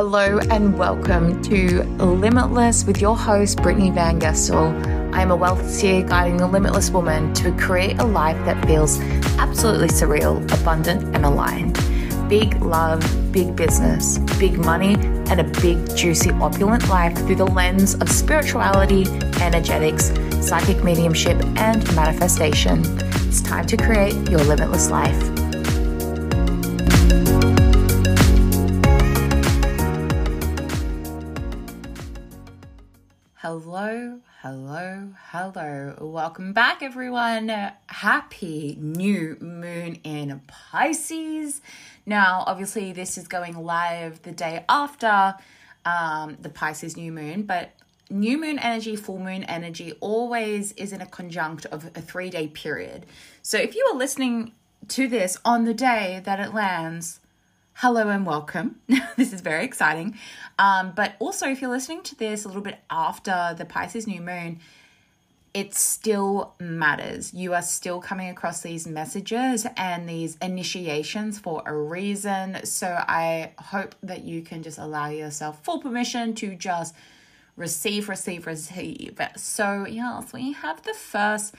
Hello 0.00 0.38
and 0.50 0.78
welcome 0.78 1.42
to 1.42 1.82
Limitless 1.98 2.84
with 2.84 3.00
your 3.00 3.16
host, 3.16 3.58
Brittney 3.58 3.92
Van 3.92 4.20
Gestel. 4.20 4.72
I 5.12 5.22
am 5.22 5.32
a 5.32 5.36
wealth 5.36 5.68
seer 5.68 6.04
guiding 6.04 6.36
the 6.36 6.46
limitless 6.46 6.88
woman 6.88 7.34
to 7.34 7.50
create 7.56 7.98
a 7.98 8.04
life 8.04 8.36
that 8.44 8.64
feels 8.64 9.00
absolutely 9.40 9.88
surreal, 9.88 10.40
abundant, 10.60 11.16
and 11.16 11.26
aligned. 11.26 11.74
Big 12.28 12.62
love, 12.62 13.02
big 13.32 13.56
business, 13.56 14.18
big 14.38 14.56
money, 14.56 14.94
and 14.94 15.40
a 15.40 15.60
big, 15.60 15.96
juicy, 15.96 16.30
opulent 16.30 16.88
life 16.88 17.16
through 17.26 17.34
the 17.34 17.46
lens 17.46 17.94
of 17.94 18.08
spirituality, 18.08 19.04
energetics, 19.40 20.12
psychic 20.40 20.84
mediumship, 20.84 21.44
and 21.56 21.84
manifestation. 21.96 22.82
It's 23.26 23.42
time 23.42 23.66
to 23.66 23.76
create 23.76 24.14
your 24.30 24.44
limitless 24.44 24.90
life. 24.90 25.37
Hello, 33.60 34.20
hello, 34.40 35.14
hello. 35.32 35.96
Welcome 36.00 36.52
back, 36.52 36.80
everyone. 36.80 37.48
Happy 37.88 38.78
new 38.80 39.36
moon 39.40 39.96
in 40.04 40.40
Pisces. 40.46 41.60
Now, 42.06 42.44
obviously, 42.46 42.92
this 42.92 43.18
is 43.18 43.26
going 43.26 43.56
live 43.56 44.22
the 44.22 44.30
day 44.30 44.64
after 44.68 45.34
um, 45.84 46.36
the 46.40 46.50
Pisces 46.50 46.96
new 46.96 47.10
moon, 47.10 47.42
but 47.42 47.72
new 48.08 48.38
moon 48.38 48.60
energy, 48.60 48.94
full 48.94 49.18
moon 49.18 49.42
energy 49.42 49.92
always 49.98 50.70
is 50.72 50.92
in 50.92 51.00
a 51.00 51.06
conjunct 51.06 51.66
of 51.66 51.86
a 51.96 52.00
three 52.00 52.30
day 52.30 52.46
period. 52.46 53.06
So 53.42 53.58
if 53.58 53.74
you 53.74 53.84
are 53.92 53.98
listening 53.98 54.52
to 54.86 55.08
this 55.08 55.36
on 55.44 55.64
the 55.64 55.74
day 55.74 56.22
that 56.24 56.38
it 56.38 56.54
lands, 56.54 57.18
hello 57.80 58.08
and 58.08 58.26
welcome. 58.26 58.74
this 59.16 59.32
is 59.32 59.40
very 59.40 59.64
exciting. 59.64 60.18
Um, 60.58 60.92
but 60.96 61.14
also, 61.20 61.48
if 61.48 61.60
you're 61.60 61.70
listening 61.70 62.02
to 62.02 62.16
this 62.16 62.44
a 62.44 62.48
little 62.48 62.60
bit 62.60 62.80
after 62.90 63.54
the 63.56 63.64
Pisces 63.64 64.04
new 64.04 64.20
moon, 64.20 64.58
it 65.54 65.74
still 65.74 66.54
matters. 66.58 67.32
You 67.32 67.54
are 67.54 67.62
still 67.62 68.00
coming 68.00 68.30
across 68.30 68.62
these 68.62 68.88
messages 68.88 69.64
and 69.76 70.08
these 70.08 70.36
initiations 70.42 71.38
for 71.38 71.62
a 71.66 71.72
reason. 71.72 72.66
So 72.66 72.88
I 72.88 73.52
hope 73.60 73.94
that 74.02 74.24
you 74.24 74.42
can 74.42 74.64
just 74.64 74.78
allow 74.78 75.10
yourself 75.10 75.62
full 75.62 75.80
permission 75.80 76.34
to 76.34 76.56
just 76.56 76.96
receive, 77.54 78.08
receive, 78.08 78.48
receive. 78.48 79.20
So, 79.36 79.86
yes, 79.88 80.32
we 80.32 80.52
have 80.52 80.82
the 80.82 80.94
first 80.94 81.54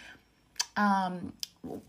um 0.76 1.32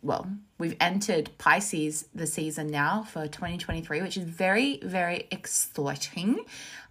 well, 0.03 0.31
we've 0.59 0.77
entered 0.81 1.31
Pisces 1.39 2.09
the 2.15 2.27
season 2.27 2.69
now 2.69 3.03
for 3.03 3.27
2023, 3.27 4.03
which 4.03 4.17
is 4.17 4.25
very, 4.25 4.81
very 4.83 5.27
exciting. 5.31 6.45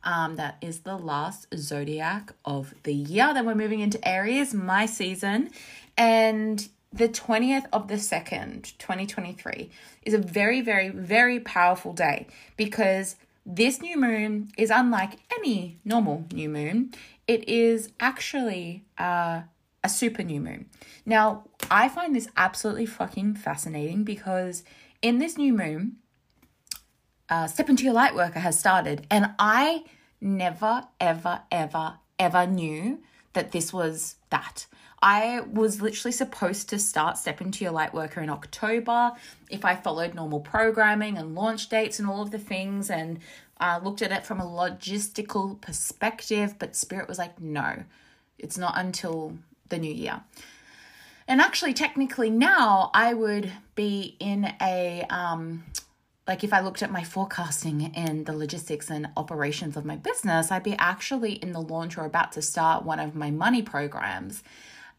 Um, 0.04 0.38
that 0.38 0.58
is 0.62 0.80
the 0.80 0.98
last 0.98 1.48
zodiac 1.56 2.34
of 2.46 2.74
the 2.84 2.94
year. 2.94 3.34
Then 3.34 3.46
we're 3.46 3.56
moving 3.56 3.82
into 3.82 4.06
Aries, 4.08 4.54
my 4.54 4.86
season. 4.86 5.50
And 5.98 6.68
the 6.92 7.10
20th 7.10 7.66
of 7.74 7.88
the 7.88 7.96
2nd, 7.96 8.78
2023, 8.78 9.70
is 10.04 10.14
a 10.14 10.18
very, 10.18 10.62
very, 10.62 10.90
very 10.90 11.40
powerful 11.40 11.94
day 11.94 12.28
because 12.58 13.16
this 13.46 13.82
new 13.82 13.98
moon 13.98 14.52
is 14.58 14.70
unlike 14.70 15.20
any 15.38 15.78
normal 15.84 16.26
new 16.32 16.50
moon. 16.50 16.94
It 17.28 17.48
is 17.48 17.92
actually 18.00 18.84
uh, 18.98 19.42
a 19.84 19.90
super 19.90 20.24
new 20.24 20.42
moon. 20.42 20.70
Now, 21.06 21.46
I 21.72 21.90
find 21.90 22.16
this 22.16 22.30
absolutely 22.36 22.86
fucking 22.86 23.36
fascinating 23.36 24.04
because 24.04 24.64
in 25.02 25.20
this 25.20 25.38
new 25.38 25.54
moon, 25.54 25.98
uh, 27.30 27.48
Step 27.48 27.70
Into 27.70 27.84
Your 27.84 27.94
Light 27.94 28.16
Worker 28.16 28.40
has 28.40 28.60
started, 28.60 29.06
and 29.10 29.32
I 29.38 29.86
never, 30.20 30.88
ever, 31.00 31.42
ever, 31.52 32.00
ever 32.18 32.48
knew 32.48 33.00
that 33.34 33.52
this 33.52 33.72
was 33.72 34.16
that. 34.30 34.66
I 35.02 35.42
was 35.42 35.82
literally 35.82 36.12
supposed 36.12 36.70
to 36.70 36.80
start 36.80 37.18
Step 37.18 37.40
Into 37.40 37.64
Your 37.64 37.72
Light 37.72 37.94
Worker 37.94 38.20
in 38.22 38.30
October 38.30 39.12
if 39.50 39.64
I 39.64 39.76
followed 39.76 40.14
normal 40.14 40.42
programming 40.42 41.18
and 41.18 41.36
launch 41.36 41.70
dates 41.70 42.00
and 42.00 42.10
all 42.10 42.22
of 42.22 42.32
the 42.32 42.40
things 42.40 42.90
and 42.90 43.20
uh, 43.62 43.80
looked 43.82 44.02
at 44.02 44.12
it 44.12 44.26
from 44.26 44.42
a 44.42 44.46
logistical 44.46 45.62
perspective. 45.62 46.56
But 46.60 46.76
Spirit 46.76 47.08
was 47.08 47.18
like, 47.18 47.40
no, 47.40 47.84
it's 48.38 48.58
not 48.58 48.74
until 48.76 49.38
the 49.70 49.78
new 49.78 49.94
year. 49.94 50.22
And 51.28 51.42
actually, 51.42 51.74
technically, 51.74 52.32
now 52.32 52.90
I 52.94 53.14
would 53.14 53.52
be 53.76 54.18
in 54.20 54.52
a, 54.60 55.06
um, 55.12 55.64
like 56.28 56.44
if 56.44 56.52
I 56.52 56.62
looked 56.62 56.82
at 56.82 56.92
my 56.92 57.04
forecasting 57.04 57.92
and 57.96 58.26
the 58.26 58.34
logistics 58.36 58.90
and 58.90 59.10
operations 59.16 59.78
of 59.78 59.86
my 59.86 59.96
business, 59.96 60.52
I'd 60.52 60.64
be 60.64 60.76
actually 60.78 61.34
in 61.34 61.54
the 61.54 61.62
launch 61.62 61.98
or 61.98 62.06
about 62.06 62.32
to 62.32 62.42
start 62.42 62.84
one 62.84 63.00
of 63.00 63.14
my 63.14 63.30
money 63.30 63.62
programs. 63.62 64.44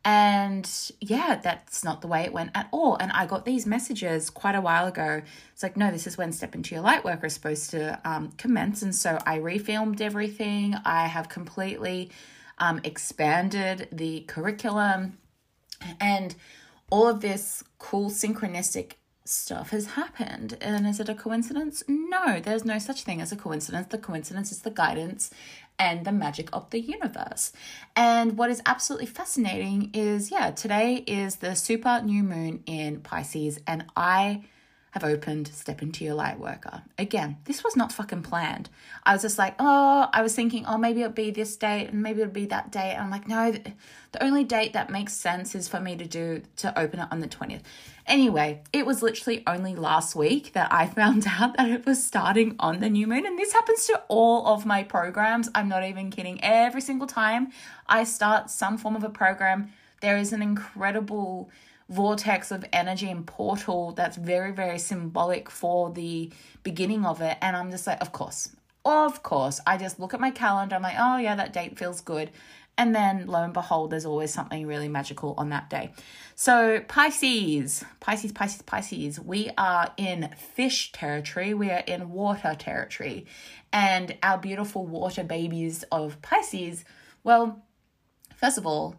And 0.04 0.70
yeah, 1.00 1.40
that's 1.42 1.84
not 1.84 2.00
the 2.00 2.06
way 2.06 2.22
it 2.22 2.32
went 2.32 2.52
at 2.54 2.68
all. 2.70 2.96
And 2.96 3.12
I 3.12 3.26
got 3.26 3.44
these 3.44 3.66
messages 3.66 4.30
quite 4.30 4.54
a 4.54 4.60
while 4.60 4.86
ago. 4.86 5.22
It's 5.52 5.62
like, 5.62 5.76
no, 5.76 5.90
this 5.90 6.06
is 6.06 6.16
when 6.16 6.32
Step 6.32 6.54
Into 6.54 6.74
Your 6.74 6.82
Light 6.82 7.04
Worker 7.04 7.26
is 7.26 7.34
supposed 7.34 7.70
to 7.72 8.00
um, 8.04 8.30
commence. 8.38 8.82
And 8.82 8.94
so 8.94 9.18
I 9.26 9.40
refilmed 9.40 10.00
everything. 10.00 10.74
I 10.84 11.06
have 11.06 11.28
completely 11.28 12.10
um, 12.60 12.80
expanded 12.84 13.88
the 13.90 14.20
curriculum, 14.22 15.18
and 15.98 16.34
all 16.90 17.08
of 17.08 17.20
this 17.20 17.64
cool 17.78 18.10
synchronistic 18.10 18.92
stuff 19.24 19.70
has 19.70 19.86
happened. 19.86 20.58
And 20.60 20.86
is 20.86 21.00
it 21.00 21.08
a 21.08 21.14
coincidence? 21.14 21.82
No, 21.88 22.40
there's 22.40 22.64
no 22.64 22.78
such 22.78 23.02
thing 23.02 23.20
as 23.20 23.32
a 23.32 23.36
coincidence. 23.36 23.88
The 23.88 23.98
coincidence 23.98 24.52
is 24.52 24.62
the 24.62 24.70
guidance 24.70 25.30
and 25.78 26.04
the 26.04 26.12
magic 26.12 26.48
of 26.52 26.68
the 26.70 26.80
universe. 26.80 27.52
And 27.96 28.36
what 28.36 28.50
is 28.50 28.60
absolutely 28.66 29.06
fascinating 29.06 29.90
is 29.94 30.30
yeah, 30.30 30.50
today 30.50 30.96
is 31.06 31.36
the 31.36 31.54
super 31.54 32.02
new 32.02 32.22
moon 32.22 32.62
in 32.66 33.00
Pisces, 33.00 33.58
and 33.66 33.86
I 33.96 34.44
have 34.90 35.04
opened 35.04 35.48
Step 35.48 35.82
Into 35.82 36.04
Your 36.04 36.14
Light 36.14 36.38
Worker. 36.38 36.82
Again, 36.98 37.36
this 37.44 37.62
was 37.62 37.76
not 37.76 37.92
fucking 37.92 38.22
planned. 38.22 38.68
I 39.04 39.12
was 39.12 39.22
just 39.22 39.38
like, 39.38 39.54
oh, 39.58 40.08
I 40.12 40.20
was 40.22 40.34
thinking, 40.34 40.66
oh, 40.66 40.78
maybe 40.78 41.02
it'll 41.02 41.12
be 41.12 41.30
this 41.30 41.56
date 41.56 41.88
and 41.90 42.02
maybe 42.02 42.20
it'll 42.20 42.32
be 42.32 42.46
that 42.46 42.72
date. 42.72 42.94
And 42.94 43.02
I'm 43.02 43.10
like, 43.10 43.28
no, 43.28 43.52
the 44.12 44.22
only 44.22 44.42
date 44.42 44.72
that 44.72 44.90
makes 44.90 45.12
sense 45.12 45.54
is 45.54 45.68
for 45.68 45.78
me 45.78 45.96
to 45.96 46.04
do 46.04 46.42
to 46.56 46.76
open 46.78 46.98
it 47.00 47.08
on 47.12 47.20
the 47.20 47.28
20th. 47.28 47.62
Anyway, 48.06 48.62
it 48.72 48.84
was 48.84 49.02
literally 49.02 49.44
only 49.46 49.76
last 49.76 50.16
week 50.16 50.52
that 50.54 50.72
I 50.72 50.86
found 51.00 51.24
out 51.28 51.56
that 51.56 51.70
it 51.70 51.86
was 51.86 52.04
starting 52.04 52.56
on 52.58 52.80
the 52.80 52.90
new 52.90 53.06
moon. 53.06 53.26
And 53.26 53.38
this 53.38 53.52
happens 53.52 53.86
to 53.86 54.02
all 54.08 54.48
of 54.48 54.66
my 54.66 54.82
programs. 54.82 55.48
I'm 55.54 55.68
not 55.68 55.84
even 55.84 56.10
kidding. 56.10 56.42
Every 56.42 56.80
single 56.80 57.06
time 57.06 57.52
I 57.88 58.02
start 58.02 58.50
some 58.50 58.76
form 58.76 58.96
of 58.96 59.04
a 59.04 59.10
program, 59.10 59.72
there 60.00 60.16
is 60.16 60.32
an 60.32 60.42
incredible 60.42 61.50
vortex 61.90 62.52
of 62.52 62.64
energy 62.72 63.10
and 63.10 63.26
portal 63.26 63.92
that's 63.92 64.16
very, 64.16 64.52
very 64.52 64.78
symbolic 64.78 65.50
for 65.50 65.90
the 65.90 66.32
beginning 66.62 67.04
of 67.04 67.20
it. 67.20 67.36
And 67.42 67.56
I'm 67.56 67.70
just 67.70 67.86
like, 67.86 68.00
of 68.00 68.12
course, 68.12 68.54
of 68.84 69.22
course. 69.22 69.60
I 69.66 69.76
just 69.76 69.98
look 70.00 70.14
at 70.14 70.20
my 70.20 70.30
calendar, 70.30 70.76
I'm 70.76 70.82
like, 70.82 70.96
oh, 70.98 71.18
yeah, 71.18 71.34
that 71.34 71.52
date 71.52 71.76
feels 71.76 72.00
good. 72.00 72.30
And 72.78 72.94
then 72.94 73.26
lo 73.26 73.42
and 73.42 73.52
behold, 73.52 73.90
there's 73.90 74.06
always 74.06 74.32
something 74.32 74.66
really 74.66 74.88
magical 74.88 75.34
on 75.36 75.50
that 75.50 75.68
day. 75.68 75.92
So, 76.34 76.80
Pisces, 76.80 77.84
Pisces, 77.98 78.32
Pisces, 78.32 78.62
Pisces, 78.62 79.20
we 79.20 79.50
are 79.58 79.92
in 79.98 80.30
fish 80.54 80.92
territory, 80.92 81.52
we 81.52 81.70
are 81.70 81.82
in 81.86 82.10
water 82.10 82.54
territory. 82.58 83.26
And 83.72 84.16
our 84.22 84.38
beautiful 84.38 84.86
water 84.86 85.24
babies 85.24 85.84
of 85.92 86.22
Pisces, 86.22 86.84
well, 87.22 87.62
first 88.36 88.56
of 88.56 88.66
all, 88.66 88.96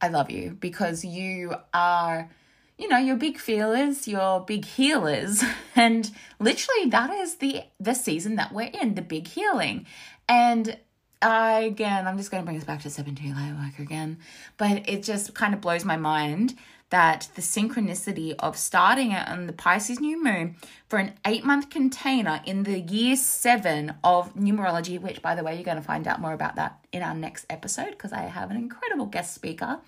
I 0.00 0.08
love 0.08 0.30
you 0.30 0.56
because 0.60 1.04
you 1.04 1.54
are, 1.72 2.30
you 2.78 2.88
know, 2.88 2.98
your 2.98 3.16
big 3.16 3.38
feelers, 3.38 4.06
your 4.06 4.40
big 4.40 4.64
healers, 4.64 5.42
and 5.76 6.10
literally 6.38 6.90
that 6.90 7.10
is 7.10 7.36
the 7.36 7.62
the 7.80 7.94
season 7.94 8.36
that 8.36 8.52
we're 8.52 8.70
in, 8.80 8.94
the 8.94 9.02
big 9.02 9.26
healing. 9.28 9.86
And 10.28 10.76
uh, 11.22 11.60
again, 11.64 12.06
I'm 12.06 12.18
just 12.18 12.30
going 12.30 12.42
to 12.42 12.44
bring 12.44 12.58
us 12.58 12.64
back 12.64 12.82
to 12.82 12.90
17 12.90 13.34
light 13.34 13.54
work 13.58 13.78
again, 13.78 14.18
but 14.58 14.88
it 14.88 15.02
just 15.02 15.34
kind 15.34 15.54
of 15.54 15.60
blows 15.60 15.84
my 15.84 15.96
mind 15.96 16.54
that 16.90 17.28
the 17.34 17.42
synchronicity 17.42 18.34
of 18.38 18.56
starting 18.56 19.10
it 19.12 19.26
on 19.28 19.46
the 19.46 19.52
Pisces 19.52 19.98
new 19.98 20.22
moon 20.22 20.56
for 20.88 20.98
an 20.98 21.14
eight 21.26 21.44
month 21.44 21.68
container 21.68 22.40
in 22.46 22.62
the 22.62 22.80
year 22.80 23.16
seven 23.16 23.94
of 24.04 24.34
numerology, 24.34 25.00
which, 25.00 25.20
by 25.20 25.34
the 25.34 25.42
way, 25.42 25.54
you're 25.54 25.64
going 25.64 25.76
to 25.76 25.82
find 25.82 26.06
out 26.06 26.20
more 26.20 26.32
about 26.32 26.56
that 26.56 26.78
in 26.92 27.02
our 27.02 27.14
next 27.14 27.46
episode 27.50 27.90
because 27.90 28.12
I 28.12 28.22
have 28.22 28.50
an 28.50 28.56
incredible 28.56 29.06
guest 29.06 29.34
speaker. 29.34 29.80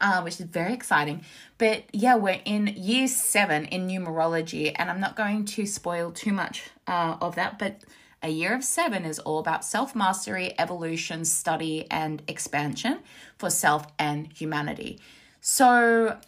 Uh, 0.00 0.20
which 0.22 0.38
is 0.38 0.46
very 0.46 0.72
exciting. 0.72 1.22
But 1.58 1.82
yeah, 1.92 2.14
we're 2.14 2.40
in 2.44 2.68
year 2.68 3.08
seven 3.08 3.64
in 3.64 3.88
numerology, 3.88 4.72
and 4.76 4.88
I'm 4.88 5.00
not 5.00 5.16
going 5.16 5.44
to 5.46 5.66
spoil 5.66 6.12
too 6.12 6.32
much 6.32 6.70
uh, 6.86 7.16
of 7.20 7.34
that, 7.34 7.58
but 7.58 7.82
a 8.22 8.28
year 8.28 8.54
of 8.54 8.62
seven 8.62 9.04
is 9.04 9.18
all 9.18 9.40
about 9.40 9.64
self 9.64 9.96
mastery, 9.96 10.54
evolution, 10.56 11.24
study, 11.24 11.86
and 11.90 12.22
expansion 12.28 13.00
for 13.38 13.50
self 13.50 13.86
and 13.98 14.32
humanity. 14.32 15.00
So, 15.40 16.18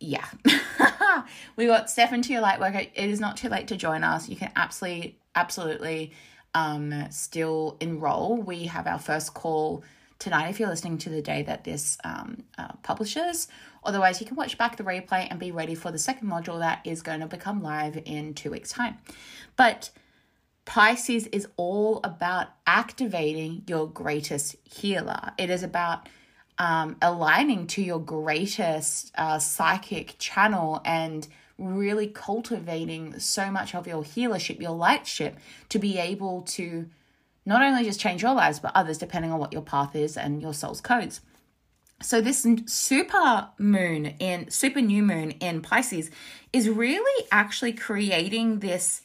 yeah, 0.00 0.26
we 1.56 1.66
got 1.66 1.90
Step 1.90 2.12
Into 2.12 2.32
Your 2.32 2.42
Light 2.42 2.60
Worker. 2.60 2.80
It 2.80 3.10
is 3.10 3.20
not 3.20 3.36
too 3.36 3.48
late 3.48 3.68
to 3.68 3.76
join 3.76 4.04
us. 4.04 4.28
You 4.28 4.36
can 4.36 4.52
absolutely, 4.56 5.18
absolutely 5.34 6.12
um, 6.56 7.10
still 7.10 7.76
enroll, 7.80 8.38
we 8.38 8.64
have 8.64 8.86
our 8.86 8.98
first 8.98 9.34
call 9.34 9.84
tonight 10.18 10.48
if 10.48 10.58
you're 10.58 10.70
listening 10.70 10.96
to 10.96 11.10
the 11.10 11.20
day 11.20 11.42
that 11.42 11.64
this 11.64 11.98
um, 12.02 12.44
uh, 12.56 12.72
publishes. 12.82 13.48
Otherwise, 13.84 14.20
you 14.20 14.26
can 14.26 14.36
watch 14.36 14.56
back 14.56 14.76
the 14.76 14.82
replay 14.82 15.28
and 15.30 15.38
be 15.38 15.50
ready 15.50 15.74
for 15.74 15.90
the 15.90 15.98
second 15.98 16.28
module 16.28 16.58
that 16.58 16.80
is 16.84 17.02
going 17.02 17.20
to 17.20 17.26
become 17.26 17.62
live 17.62 18.00
in 18.06 18.32
two 18.32 18.50
weeks' 18.50 18.72
time. 18.72 18.96
But 19.56 19.90
Pisces 20.64 21.26
is 21.26 21.46
all 21.56 22.00
about 22.02 22.48
activating 22.66 23.62
your 23.66 23.86
greatest 23.86 24.56
healer. 24.64 25.32
It 25.36 25.50
is 25.50 25.62
about 25.62 26.08
um, 26.58 26.96
aligning 27.02 27.66
to 27.68 27.82
your 27.82 28.00
greatest 28.00 29.12
uh, 29.16 29.38
psychic 29.38 30.16
channel 30.18 30.80
and 30.84 31.28
really 31.58 32.06
cultivating 32.06 33.18
so 33.18 33.50
much 33.50 33.74
of 33.74 33.86
your 33.86 34.02
healership, 34.02 34.60
your 34.60 34.72
lightship, 34.72 35.36
to 35.68 35.78
be 35.78 35.98
able 35.98 36.42
to 36.42 36.88
not 37.44 37.62
only 37.62 37.84
just 37.84 38.00
change 38.00 38.22
your 38.22 38.34
lives, 38.34 38.58
but 38.58 38.72
others, 38.74 38.98
depending 38.98 39.32
on 39.32 39.38
what 39.38 39.52
your 39.52 39.62
path 39.62 39.94
is 39.94 40.16
and 40.16 40.42
your 40.42 40.52
soul's 40.52 40.80
codes. 40.80 41.20
So, 42.02 42.20
this 42.20 42.46
super 42.66 43.48
moon 43.58 44.06
in 44.18 44.50
super 44.50 44.82
new 44.82 45.02
moon 45.02 45.30
in 45.32 45.62
Pisces 45.62 46.10
is 46.52 46.68
really 46.68 47.26
actually 47.32 47.72
creating 47.72 48.58
this 48.58 49.00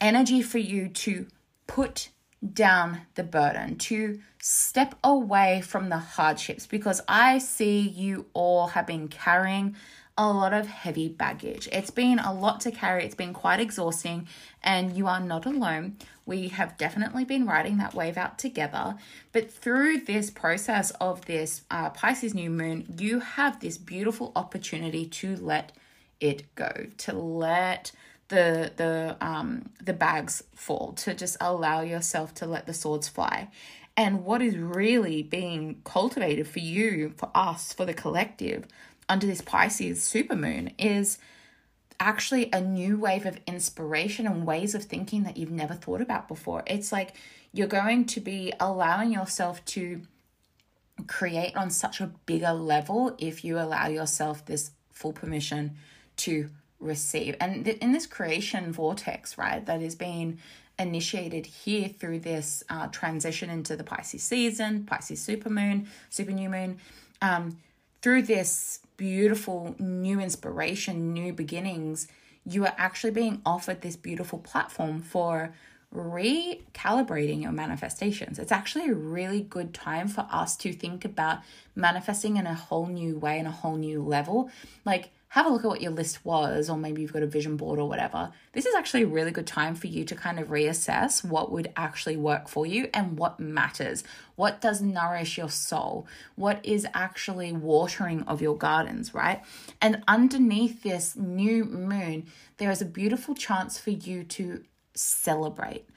energy 0.00 0.42
for 0.42 0.58
you 0.58 0.88
to 0.88 1.26
put 1.68 2.08
down 2.52 3.02
the 3.14 3.22
burden, 3.22 3.76
to 3.76 4.20
step 4.40 4.94
away 5.04 5.60
from 5.60 5.88
the 5.88 5.98
hardships, 5.98 6.66
because 6.66 7.00
I 7.06 7.38
see 7.38 7.80
you 7.80 8.26
all 8.32 8.68
have 8.68 8.86
been 8.86 9.08
carrying 9.08 9.76
a 10.16 10.30
lot 10.30 10.52
of 10.52 10.66
heavy 10.66 11.08
baggage. 11.08 11.68
It's 11.72 11.90
been 11.90 12.18
a 12.18 12.32
lot 12.32 12.60
to 12.62 12.70
carry, 12.70 13.04
it's 13.04 13.14
been 13.14 13.32
quite 13.32 13.60
exhausting, 13.60 14.28
and 14.62 14.96
you 14.96 15.06
are 15.06 15.20
not 15.20 15.46
alone. 15.46 15.96
We 16.26 16.48
have 16.48 16.76
definitely 16.76 17.24
been 17.24 17.46
riding 17.46 17.78
that 17.78 17.94
wave 17.94 18.18
out 18.18 18.38
together. 18.38 18.96
But 19.32 19.50
through 19.50 20.00
this 20.00 20.30
process 20.30 20.90
of 21.00 21.24
this 21.24 21.62
uh, 21.70 21.90
Pisces 21.90 22.34
new 22.34 22.50
moon, 22.50 22.94
you 22.98 23.20
have 23.20 23.60
this 23.60 23.78
beautiful 23.78 24.32
opportunity 24.36 25.06
to 25.06 25.36
let 25.36 25.72
it 26.20 26.54
go, 26.54 26.88
to 26.98 27.12
let 27.14 27.92
the 28.30 28.72
the 28.76 29.16
um 29.20 29.70
the 29.82 29.92
bags 29.92 30.42
fall 30.54 30.92
to 30.94 31.14
just 31.14 31.36
allow 31.40 31.82
yourself 31.82 32.32
to 32.34 32.46
let 32.46 32.66
the 32.66 32.74
swords 32.74 33.08
fly. 33.08 33.48
And 33.96 34.24
what 34.24 34.40
is 34.40 34.56
really 34.56 35.22
being 35.22 35.82
cultivated 35.84 36.48
for 36.48 36.60
you 36.60 37.12
for 37.16 37.30
us 37.34 37.72
for 37.72 37.84
the 37.84 37.92
collective 37.92 38.66
under 39.08 39.26
this 39.26 39.42
pisces 39.42 40.00
supermoon 40.00 40.72
is 40.78 41.18
actually 41.98 42.48
a 42.52 42.60
new 42.60 42.98
wave 42.98 43.26
of 43.26 43.38
inspiration 43.46 44.26
and 44.26 44.46
ways 44.46 44.74
of 44.74 44.84
thinking 44.84 45.24
that 45.24 45.36
you've 45.36 45.50
never 45.50 45.74
thought 45.74 46.00
about 46.00 46.28
before. 46.28 46.62
It's 46.66 46.92
like 46.92 47.14
you're 47.52 47.66
going 47.66 48.06
to 48.06 48.20
be 48.20 48.52
allowing 48.58 49.12
yourself 49.12 49.62
to 49.66 50.00
create 51.06 51.56
on 51.56 51.70
such 51.70 52.00
a 52.00 52.12
bigger 52.26 52.52
level 52.52 53.14
if 53.18 53.44
you 53.44 53.58
allow 53.58 53.88
yourself 53.88 54.46
this 54.46 54.70
full 54.92 55.12
permission 55.12 55.76
to 56.16 56.48
receive. 56.80 57.36
And 57.40 57.64
th- 57.64 57.78
in 57.78 57.92
this 57.92 58.06
creation 58.06 58.72
vortex, 58.72 59.38
right, 59.38 59.64
that 59.66 59.82
is 59.82 59.94
being 59.94 60.38
initiated 60.78 61.46
here 61.46 61.88
through 61.88 62.20
this 62.20 62.64
uh, 62.70 62.88
transition 62.88 63.50
into 63.50 63.76
the 63.76 63.84
Pisces 63.84 64.22
season, 64.22 64.84
Pisces 64.84 65.24
supermoon, 65.24 65.86
super 66.08 66.32
new 66.32 66.48
moon, 66.48 66.78
um, 67.20 67.58
through 68.02 68.22
this 68.22 68.80
beautiful 68.96 69.74
new 69.78 70.20
inspiration, 70.20 71.12
new 71.12 71.32
beginnings, 71.32 72.08
you 72.46 72.64
are 72.64 72.74
actually 72.78 73.10
being 73.10 73.42
offered 73.44 73.82
this 73.82 73.96
beautiful 73.96 74.38
platform 74.38 75.02
for 75.02 75.54
recalibrating 75.94 77.42
your 77.42 77.52
manifestations. 77.52 78.38
It's 78.38 78.52
actually 78.52 78.88
a 78.88 78.94
really 78.94 79.42
good 79.42 79.74
time 79.74 80.08
for 80.08 80.26
us 80.30 80.56
to 80.58 80.72
think 80.72 81.04
about 81.04 81.40
manifesting 81.74 82.36
in 82.36 82.46
a 82.46 82.54
whole 82.54 82.86
new 82.86 83.18
way, 83.18 83.38
in 83.38 83.46
a 83.46 83.50
whole 83.50 83.76
new 83.76 84.02
level. 84.02 84.50
Like, 84.84 85.10
have 85.30 85.46
a 85.46 85.48
look 85.48 85.62
at 85.62 85.68
what 85.68 85.80
your 85.80 85.92
list 85.92 86.24
was, 86.24 86.68
or 86.68 86.76
maybe 86.76 87.00
you've 87.00 87.12
got 87.12 87.22
a 87.22 87.26
vision 87.26 87.56
board 87.56 87.78
or 87.78 87.88
whatever. 87.88 88.32
This 88.52 88.66
is 88.66 88.74
actually 88.74 89.04
a 89.04 89.06
really 89.06 89.30
good 89.30 89.46
time 89.46 89.76
for 89.76 89.86
you 89.86 90.04
to 90.04 90.16
kind 90.16 90.40
of 90.40 90.48
reassess 90.48 91.24
what 91.24 91.52
would 91.52 91.72
actually 91.76 92.16
work 92.16 92.48
for 92.48 92.66
you 92.66 92.90
and 92.92 93.16
what 93.16 93.38
matters. 93.38 94.02
What 94.34 94.60
does 94.60 94.82
nourish 94.82 95.38
your 95.38 95.48
soul? 95.48 96.08
What 96.34 96.58
is 96.64 96.84
actually 96.94 97.52
watering 97.52 98.22
of 98.24 98.42
your 98.42 98.56
gardens, 98.56 99.14
right? 99.14 99.40
And 99.80 100.02
underneath 100.08 100.82
this 100.82 101.14
new 101.14 101.64
moon, 101.64 102.26
there 102.56 102.72
is 102.72 102.82
a 102.82 102.86
beautiful 102.86 103.36
chance 103.36 103.78
for 103.78 103.90
you 103.90 104.24
to 104.24 104.64
celebrate. 104.94 105.88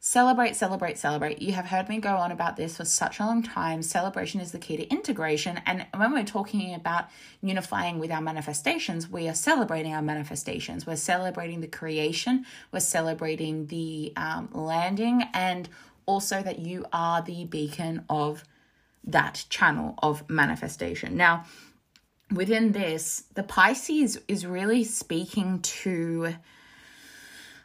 Celebrate, 0.00 0.54
celebrate, 0.54 0.96
celebrate. 0.96 1.42
You 1.42 1.52
have 1.54 1.66
heard 1.66 1.88
me 1.88 1.98
go 1.98 2.14
on 2.14 2.30
about 2.30 2.56
this 2.56 2.76
for 2.76 2.84
such 2.84 3.18
a 3.18 3.24
long 3.24 3.42
time. 3.42 3.82
Celebration 3.82 4.40
is 4.40 4.52
the 4.52 4.58
key 4.58 4.76
to 4.76 4.88
integration. 4.88 5.60
And 5.66 5.86
when 5.96 6.12
we're 6.12 6.24
talking 6.24 6.72
about 6.72 7.06
unifying 7.42 7.98
with 7.98 8.12
our 8.12 8.20
manifestations, 8.20 9.10
we 9.10 9.28
are 9.28 9.34
celebrating 9.34 9.94
our 9.94 10.02
manifestations. 10.02 10.86
We're 10.86 10.94
celebrating 10.94 11.60
the 11.60 11.66
creation, 11.66 12.46
we're 12.70 12.78
celebrating 12.78 13.66
the 13.66 14.12
um, 14.16 14.50
landing, 14.52 15.24
and 15.34 15.68
also 16.06 16.42
that 16.42 16.60
you 16.60 16.86
are 16.92 17.20
the 17.20 17.46
beacon 17.46 18.04
of 18.08 18.44
that 19.02 19.46
channel 19.50 19.94
of 20.00 20.28
manifestation. 20.30 21.16
Now, 21.16 21.44
within 22.30 22.70
this, 22.70 23.24
the 23.34 23.42
Pisces 23.42 24.20
is 24.28 24.46
really 24.46 24.84
speaking 24.84 25.60
to 25.60 26.34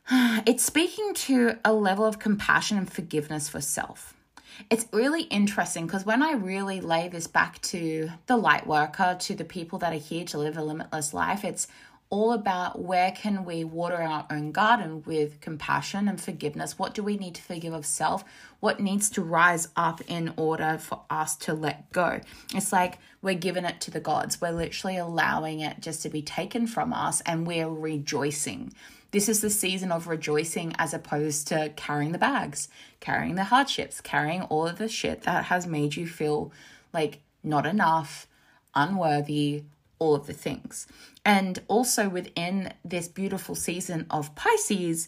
it's 0.45 0.63
speaking 0.63 1.13
to 1.13 1.57
a 1.63 1.73
level 1.73 2.05
of 2.05 2.19
compassion 2.19 2.77
and 2.77 2.91
forgiveness 2.91 3.47
for 3.47 3.61
self. 3.61 4.13
It's 4.69 4.85
really 4.91 5.23
interesting 5.23 5.87
because 5.87 6.05
when 6.05 6.21
I 6.21 6.33
really 6.33 6.79
lay 6.79 7.07
this 7.07 7.25
back 7.25 7.59
to 7.63 8.11
the 8.27 8.37
light 8.37 8.67
worker, 8.67 9.15
to 9.19 9.35
the 9.35 9.45
people 9.45 9.79
that 9.79 9.93
are 9.93 9.97
here 9.97 10.25
to 10.25 10.37
live 10.37 10.57
a 10.57 10.63
limitless 10.63 11.13
life, 11.13 11.43
it's 11.43 11.67
all 12.13 12.31
about 12.31 12.79
where 12.79 13.11
can 13.11 13.43
we 13.43 13.63
water 13.63 13.95
our 13.95 14.27
own 14.29 14.51
garden 14.51 15.01
with 15.03 15.41
compassion 15.41 16.07
and 16.07 16.21
forgiveness? 16.21 16.77
What 16.77 16.93
do 16.93 17.01
we 17.01 17.17
need 17.17 17.33
to 17.33 17.41
forgive 17.41 17.73
of 17.73 17.87
self? 17.87 18.23
What 18.59 18.79
needs 18.79 19.09
to 19.11 19.23
rise 19.23 19.69
up 19.75 19.99
in 20.07 20.31
order 20.37 20.77
for 20.77 21.01
us 21.09 21.35
to 21.37 21.55
let 21.55 21.91
go? 21.91 22.21
It's 22.53 22.71
like 22.71 22.99
we're 23.23 23.33
giving 23.33 23.65
it 23.65 23.81
to 23.81 23.89
the 23.89 23.99
gods. 23.99 24.39
We're 24.39 24.51
literally 24.51 24.95
allowing 24.97 25.61
it 25.61 25.79
just 25.79 26.03
to 26.03 26.09
be 26.09 26.21
taken 26.21 26.67
from 26.67 26.93
us 26.93 27.21
and 27.21 27.47
we're 27.47 27.67
rejoicing. 27.67 28.73
This 29.09 29.27
is 29.27 29.41
the 29.41 29.49
season 29.49 29.91
of 29.91 30.07
rejoicing 30.07 30.75
as 30.77 30.93
opposed 30.93 31.47
to 31.47 31.73
carrying 31.75 32.11
the 32.11 32.19
bags, 32.19 32.69
carrying 32.99 33.33
the 33.33 33.45
hardships, 33.45 34.01
carrying 34.01 34.43
all 34.43 34.67
of 34.67 34.77
the 34.77 34.87
shit 34.87 35.23
that 35.23 35.45
has 35.45 35.65
made 35.65 35.95
you 35.95 36.05
feel 36.05 36.51
like 36.93 37.21
not 37.43 37.65
enough, 37.65 38.27
unworthy, 38.75 39.63
all 39.99 40.15
of 40.15 40.27
the 40.27 40.33
things. 40.33 40.87
And 41.25 41.59
also 41.67 42.09
within 42.09 42.73
this 42.83 43.07
beautiful 43.07 43.55
season 43.55 44.05
of 44.09 44.35
Pisces, 44.35 45.07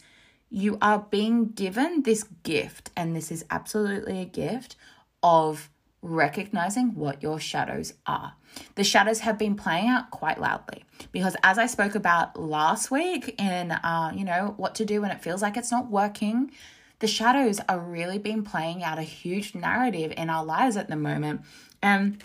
you 0.49 0.77
are 0.81 0.99
being 1.09 1.49
given 1.49 2.03
this 2.03 2.23
gift, 2.43 2.91
and 2.95 3.15
this 3.15 3.31
is 3.31 3.45
absolutely 3.49 4.21
a 4.21 4.25
gift 4.25 4.75
of 5.21 5.69
recognizing 6.01 6.93
what 6.95 7.23
your 7.23 7.39
shadows 7.39 7.93
are. 8.05 8.33
The 8.75 8.83
shadows 8.83 9.19
have 9.21 9.37
been 9.37 9.55
playing 9.55 9.89
out 9.89 10.11
quite 10.11 10.39
loudly 10.39 10.85
because, 11.11 11.35
as 11.43 11.57
I 11.57 11.65
spoke 11.65 11.95
about 11.95 12.39
last 12.39 12.91
week, 12.91 13.35
in 13.39 13.71
uh, 13.71 14.13
you 14.15 14.23
know 14.23 14.53
what 14.57 14.75
to 14.75 14.85
do 14.85 15.01
when 15.01 15.11
it 15.11 15.21
feels 15.21 15.41
like 15.41 15.57
it's 15.57 15.71
not 15.71 15.89
working, 15.89 16.51
the 16.99 17.07
shadows 17.07 17.59
are 17.67 17.79
really 17.79 18.19
been 18.19 18.43
playing 18.43 18.83
out 18.83 18.97
a 18.97 19.03
huge 19.03 19.55
narrative 19.55 20.13
in 20.15 20.29
our 20.29 20.45
lives 20.45 20.77
at 20.77 20.87
the 20.87 20.95
moment, 20.95 21.41
and 21.81 22.23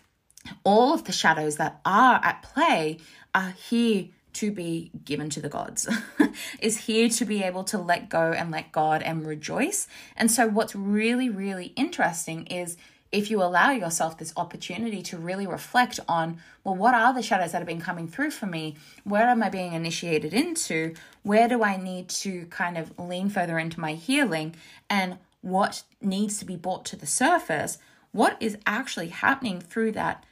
all 0.64 0.94
of 0.94 1.04
the 1.04 1.12
shadows 1.12 1.56
that 1.56 1.80
are 1.84 2.20
at 2.22 2.42
play 2.42 2.98
are 3.34 3.50
here 3.50 4.06
to 4.32 4.52
be 4.52 4.90
given 5.04 5.28
to 5.30 5.40
the 5.40 5.48
gods, 5.48 5.88
is 6.60 6.78
here 6.78 7.08
to 7.08 7.24
be 7.24 7.42
able 7.42 7.64
to 7.64 7.78
let 7.78 8.08
go 8.08 8.32
and 8.32 8.50
let 8.50 8.70
God 8.70 9.02
and 9.02 9.26
rejoice. 9.26 9.88
And 10.16 10.30
so, 10.30 10.46
what's 10.46 10.74
really, 10.74 11.28
really 11.28 11.72
interesting 11.76 12.46
is 12.46 12.76
if 13.12 13.30
you 13.30 13.42
allow 13.42 13.72
yourself 13.72 14.18
this 14.18 14.32
opportunity 14.36 15.02
to 15.02 15.18
really 15.18 15.46
reflect 15.46 15.98
on, 16.08 16.38
well, 16.62 16.76
what 16.76 16.94
are 16.94 17.12
the 17.12 17.22
shadows 17.22 17.52
that 17.52 17.58
have 17.58 17.66
been 17.66 17.80
coming 17.80 18.06
through 18.06 18.30
for 18.30 18.46
me? 18.46 18.76
Where 19.02 19.28
am 19.28 19.42
I 19.42 19.48
being 19.48 19.72
initiated 19.72 20.32
into? 20.32 20.94
Where 21.22 21.48
do 21.48 21.64
I 21.64 21.76
need 21.76 22.08
to 22.10 22.46
kind 22.46 22.78
of 22.78 22.96
lean 22.98 23.28
further 23.28 23.58
into 23.58 23.80
my 23.80 23.94
healing? 23.94 24.54
And 24.88 25.18
what 25.40 25.82
needs 26.00 26.38
to 26.38 26.44
be 26.44 26.56
brought 26.56 26.84
to 26.86 26.96
the 26.96 27.06
surface? 27.06 27.78
What 28.12 28.36
is 28.40 28.58
actually 28.64 29.08
happening 29.08 29.60
through 29.60 29.92
that, 29.92 30.24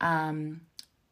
um, 0.00 0.62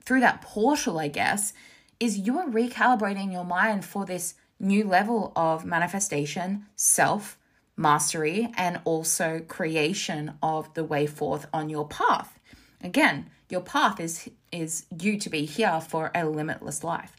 through 0.05 0.21
that 0.21 0.43
portal, 0.43 0.99
I 0.99 1.09
guess, 1.09 1.53
is 2.01 2.19
you're 2.19 2.49
recalibrating 2.49 3.33
your 3.33 3.45
mind 3.45 3.85
for 3.85 4.05
this 4.05 4.35
new 4.61 4.85
level 4.85 5.33
of 5.37 5.65
manifestation, 5.65 6.67
self, 6.77 7.39
mastery 7.77 8.49
and 8.57 8.81
also 8.85 9.41
creation 9.49 10.35
of 10.43 10.73
the 10.75 10.85
way 10.85 11.07
forth 11.07 11.47
on 11.53 11.69
your 11.69 11.87
path. 11.87 12.39
Again, 12.83 13.31
your 13.49 13.61
path 13.61 14.01
is 14.01 14.29
is 14.53 14.87
you 15.01 15.19
to 15.19 15.29
be 15.29 15.45
here 15.45 15.81
for 15.81 16.13
a 16.15 16.25
limitless 16.25 16.85
life, 16.85 17.17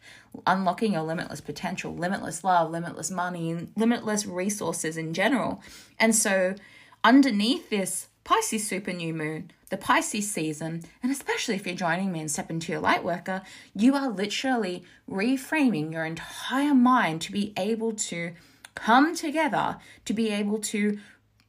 unlocking 0.47 0.93
your 0.93 1.03
limitless 1.03 1.41
potential, 1.41 1.93
limitless 1.93 2.45
love, 2.45 2.71
limitless 2.71 3.11
money, 3.11 3.67
limitless 3.75 4.25
resources 4.25 4.95
in 4.95 5.13
general. 5.13 5.61
And 5.99 6.15
so, 6.15 6.55
underneath 7.03 7.69
this 7.69 8.07
Pisces 8.25 8.67
super 8.67 8.91
new 8.91 9.13
moon, 9.13 9.51
the 9.69 9.77
Pisces 9.77 10.29
season, 10.29 10.83
and 11.03 11.11
especially 11.11 11.53
if 11.55 11.65
you're 11.65 11.75
joining 11.75 12.11
me 12.11 12.19
and 12.19 12.29
step 12.29 12.49
into 12.49 12.71
your 12.71 12.81
light 12.81 13.03
worker, 13.03 13.43
you 13.75 13.93
are 13.93 14.09
literally 14.09 14.83
reframing 15.09 15.91
your 15.91 16.03
entire 16.03 16.73
mind 16.73 17.21
to 17.21 17.31
be 17.31 17.53
able 17.55 17.93
to 17.93 18.33
come 18.73 19.15
together, 19.15 19.77
to 20.05 20.13
be 20.13 20.31
able 20.31 20.57
to 20.57 20.99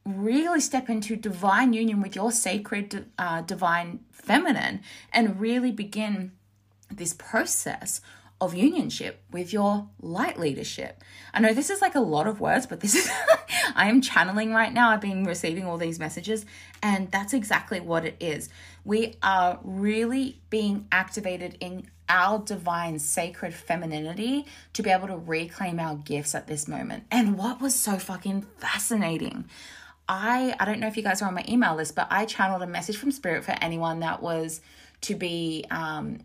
really 0.04 0.60
step 0.60 0.90
into 0.90 1.16
divine 1.16 1.72
union 1.72 2.02
with 2.02 2.14
your 2.14 2.30
sacred 2.30 3.06
uh, 3.18 3.40
divine 3.40 4.00
feminine 4.12 4.80
and 5.12 5.40
really 5.40 5.72
begin 5.72 6.30
this 6.90 7.14
process 7.14 8.02
of 8.40 8.52
unionship 8.52 9.14
with 9.30 9.52
your 9.52 9.88
light 10.00 10.38
leadership. 10.38 11.02
I 11.32 11.40
know 11.40 11.54
this 11.54 11.70
is 11.70 11.80
like 11.80 11.94
a 11.94 12.00
lot 12.00 12.26
of 12.26 12.40
words, 12.40 12.66
but 12.66 12.80
this 12.80 12.94
is, 12.94 13.10
I 13.74 13.88
am 13.88 14.00
channeling 14.00 14.52
right 14.52 14.72
now. 14.72 14.90
I've 14.90 15.00
been 15.00 15.24
receiving 15.24 15.64
all 15.64 15.78
these 15.78 15.98
messages, 15.98 16.44
and 16.82 17.10
that's 17.10 17.32
exactly 17.32 17.80
what 17.80 18.04
it 18.04 18.16
is. 18.20 18.48
We 18.84 19.16
are 19.22 19.58
really 19.62 20.40
being 20.50 20.86
activated 20.92 21.56
in 21.60 21.88
our 22.08 22.38
divine 22.38 22.98
sacred 22.98 23.52
femininity 23.52 24.46
to 24.74 24.82
be 24.82 24.90
able 24.90 25.08
to 25.08 25.16
reclaim 25.16 25.80
our 25.80 25.96
gifts 25.96 26.34
at 26.34 26.46
this 26.46 26.68
moment. 26.68 27.04
And 27.10 27.36
what 27.36 27.60
was 27.60 27.74
so 27.74 27.98
fucking 27.98 28.42
fascinating 28.58 29.46
I 30.08 30.54
I 30.60 30.64
don't 30.64 30.80
know 30.80 30.86
if 30.86 30.96
you 30.96 31.02
guys 31.02 31.22
are 31.22 31.28
on 31.28 31.34
my 31.34 31.44
email 31.48 31.74
list, 31.74 31.94
but 31.94 32.06
I 32.10 32.26
channeled 32.26 32.62
a 32.62 32.66
message 32.66 32.96
from 32.96 33.10
spirit 33.10 33.44
for 33.44 33.52
anyone 33.60 34.00
that 34.00 34.22
was 34.22 34.60
to 35.02 35.14
be 35.14 35.64
um 35.70 36.20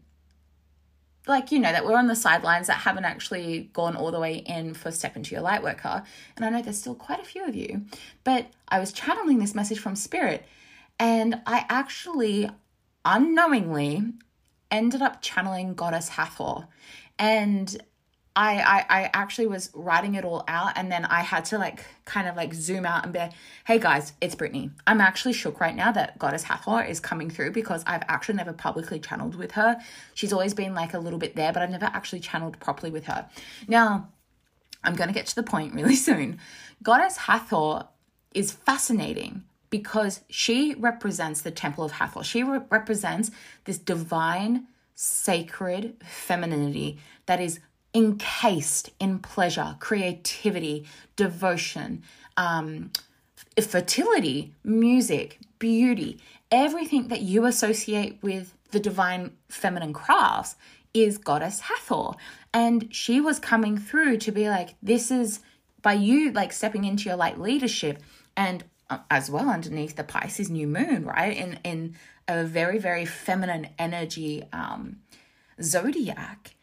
like 1.27 1.51
you 1.51 1.59
know 1.59 1.71
that 1.71 1.85
we're 1.85 1.97
on 1.97 2.07
the 2.07 2.15
sidelines 2.15 2.67
that 2.67 2.77
haven't 2.77 3.05
actually 3.05 3.69
gone 3.73 3.95
all 3.95 4.11
the 4.11 4.19
way 4.19 4.37
in 4.37 4.73
for 4.73 4.91
step 4.91 5.15
into 5.15 5.31
your 5.31 5.41
light 5.41 5.63
worker. 5.63 6.03
And 6.35 6.45
i 6.45 6.49
know 6.49 6.61
there's 6.61 6.79
still 6.79 6.95
quite 6.95 7.19
a 7.19 7.25
few 7.25 7.45
of 7.45 7.55
you. 7.55 7.85
But 8.23 8.47
i 8.67 8.79
was 8.79 8.91
channeling 8.91 9.39
this 9.39 9.55
message 9.55 9.79
from 9.79 9.95
spirit 9.95 10.45
and 10.99 11.41
i 11.45 11.65
actually 11.69 12.49
unknowingly 13.05 14.03
ended 14.69 15.01
up 15.01 15.21
channeling 15.21 15.73
goddess 15.73 16.09
hathor. 16.09 16.67
And 17.19 17.81
I, 18.33 18.85
I 18.89 19.01
I 19.01 19.09
actually 19.13 19.47
was 19.47 19.69
writing 19.73 20.15
it 20.15 20.23
all 20.23 20.43
out 20.47 20.73
and 20.77 20.89
then 20.89 21.03
I 21.03 21.21
had 21.21 21.43
to 21.45 21.57
like 21.57 21.83
kind 22.05 22.29
of 22.29 22.37
like 22.37 22.53
zoom 22.53 22.85
out 22.85 23.03
and 23.03 23.11
be 23.11 23.19
like, 23.19 23.33
hey 23.65 23.77
guys, 23.77 24.13
it's 24.21 24.35
Brittney. 24.35 24.71
I'm 24.87 25.01
actually 25.01 25.33
shook 25.33 25.59
right 25.59 25.75
now 25.75 25.91
that 25.91 26.17
Goddess 26.17 26.43
Hathor 26.43 26.83
is 26.83 27.01
coming 27.01 27.29
through 27.29 27.51
because 27.51 27.83
I've 27.85 28.03
actually 28.07 28.35
never 28.35 28.53
publicly 28.53 28.99
channeled 28.99 29.35
with 29.35 29.51
her. 29.51 29.77
She's 30.13 30.31
always 30.31 30.53
been 30.53 30.73
like 30.73 30.93
a 30.93 30.99
little 30.99 31.19
bit 31.19 31.35
there, 31.35 31.51
but 31.51 31.61
I've 31.61 31.69
never 31.69 31.85
actually 31.85 32.21
channeled 32.21 32.57
properly 32.59 32.91
with 32.91 33.05
her. 33.05 33.29
Now, 33.67 34.09
I'm 34.83 34.95
gonna 34.95 35.13
get 35.13 35.25
to 35.27 35.35
the 35.35 35.43
point 35.43 35.73
really 35.75 35.97
soon. 35.97 36.39
Goddess 36.81 37.17
Hathor 37.17 37.87
is 38.33 38.51
fascinating 38.51 39.43
because 39.69 40.21
she 40.29 40.73
represents 40.75 41.41
the 41.41 41.51
Temple 41.51 41.83
of 41.83 41.93
Hathor. 41.93 42.23
She 42.23 42.43
re- 42.43 42.61
represents 42.69 43.31
this 43.65 43.77
divine, 43.77 44.67
sacred 44.95 45.95
femininity 46.05 46.99
that 47.25 47.41
is 47.41 47.59
encased 47.93 48.89
in 48.99 49.19
pleasure, 49.19 49.75
creativity, 49.79 50.85
devotion, 51.15 52.03
um, 52.37 52.91
fertility, 53.61 54.53
music, 54.63 55.39
beauty, 55.59 56.19
everything 56.51 57.07
that 57.09 57.21
you 57.21 57.45
associate 57.45 58.17
with 58.21 58.53
the 58.71 58.79
divine 58.79 59.31
feminine 59.49 59.93
crafts 59.93 60.55
is 60.93 61.17
Goddess 61.17 61.61
Hathor. 61.61 62.11
And 62.53 62.93
she 62.93 63.21
was 63.21 63.39
coming 63.39 63.77
through 63.77 64.17
to 64.17 64.31
be 64.31 64.49
like, 64.49 64.75
this 64.81 65.11
is 65.11 65.39
by 65.81 65.93
you 65.93 66.31
like 66.31 66.53
stepping 66.53 66.83
into 66.83 67.05
your 67.05 67.15
light 67.15 67.39
leadership 67.39 68.01
and 68.35 68.63
uh, 68.89 68.99
as 69.09 69.29
well 69.29 69.49
underneath 69.49 69.95
the 69.95 70.03
Pisces 70.03 70.49
new 70.49 70.67
moon, 70.67 71.05
right? 71.05 71.35
In 71.35 71.59
in 71.63 71.95
a 72.27 72.43
very, 72.43 72.77
very 72.77 73.05
feminine 73.05 73.67
energy 73.79 74.43
um 74.53 74.97
zodiac 75.61 76.55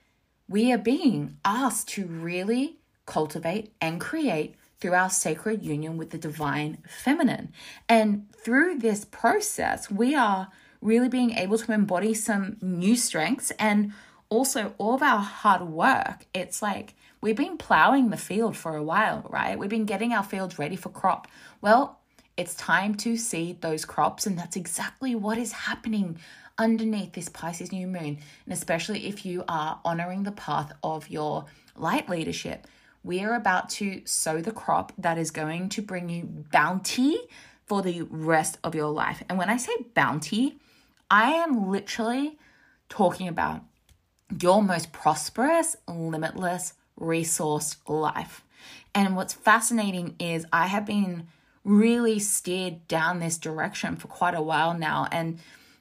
we 0.49 0.73
are 0.73 0.79
being 0.79 1.37
asked 1.45 1.89
to 1.91 2.07
really 2.07 2.79
cultivate 3.07 3.73
and 3.81 4.01
create 4.01 4.55
through 4.81 4.95
our 4.95 5.11
sacred 5.11 5.63
union 5.63 5.97
with 5.97 6.11
the 6.11 6.19
divine 6.19 6.79
feminine. 6.89 7.53
And 7.89 8.27
through 8.33 8.79
this 8.79 9.05
process, 9.05 9.91
we 9.91 10.15
are 10.15 10.49
really 10.81 11.09
being 11.09 11.33
able 11.33 11.59
to 11.59 11.73
embody 11.73 12.15
some 12.15 12.57
new 12.63 12.97
strengths 12.97 13.51
and 13.59 13.93
also 14.29 14.75
all 14.79 14.95
of 14.95 15.03
our 15.03 15.19
hard 15.19 15.63
work. 15.63 16.27
It's 16.33 16.63
like 16.63 16.95
we've 17.21 17.37
been 17.37 17.59
plowing 17.59 18.11
the 18.11 18.17
field 18.17 18.57
for 18.57 18.77
a 18.77 18.83
while, 18.83 19.27
right? 19.29 19.59
We've 19.59 19.69
been 19.69 19.87
getting 19.87 20.13
our 20.13 20.23
fields 20.23 20.59
ready 20.59 20.77
for 20.77 20.91
crop. 20.91 21.27
Well, 21.61 21.99
it's 22.37 22.55
time 22.55 22.95
to 22.97 23.17
seed 23.17 23.63
those 23.63 23.85
crops, 23.85 24.25
and 24.25 24.39
that's 24.39 24.55
exactly 24.55 25.17
what 25.17 25.39
is 25.39 25.51
happening 25.51 26.19
underneath 26.59 27.13
this 27.13 27.29
Pisces 27.29 27.73
new 27.73 27.87
moon, 27.87 28.19
and 28.45 28.53
especially 28.53 29.07
if 29.07 29.25
you 29.25 29.45
are 29.49 29.81
honoring 29.85 30.25
the 30.25 30.33
path 30.33 30.73
of 30.83 31.09
your 31.09 31.45
light 31.77 32.09
leadership, 32.09 32.67
we 33.05 33.23
are 33.23 33.35
about 33.35 33.71
to 33.71 34.03
sow 34.05 34.41
the 34.41 34.53
crop 34.53 34.93
that 34.99 35.19
is 35.19 35.31
going 35.31 35.69
to 35.71 35.83
bring 35.83 36.09
you 36.09 36.45
bounty 36.51 37.17
for 37.65 37.83
the 37.83 38.03
rest 38.03 38.59
of 38.65 38.75
your 38.75 38.91
life. 38.91 39.23
And 39.29 39.39
when 39.39 39.49
I 39.49 39.57
say 39.57 39.73
bounty, 39.95 40.59
I 41.11 41.33
am 41.33 41.71
literally 41.71 42.39
talking 42.89 43.29
about 43.29 43.63
your 44.41 44.63
most 44.63 44.93
prosperous, 44.93 45.77
limitless, 45.87 46.75
resourced 47.01 47.77
life. 47.89 48.45
And 48.95 49.15
what's 49.15 49.33
fascinating 49.33 50.17
is 50.19 50.45
I 50.53 50.67
have 50.67 50.85
been 50.85 51.29
really 51.65 52.19
steered 52.19 52.89
down 52.89 53.21
this 53.21 53.39
direction 53.39 53.97
for 53.97 54.09
quite 54.09 54.35
a 54.35 54.43
while 54.43 54.77
now. 54.77 55.07
And 55.13 55.39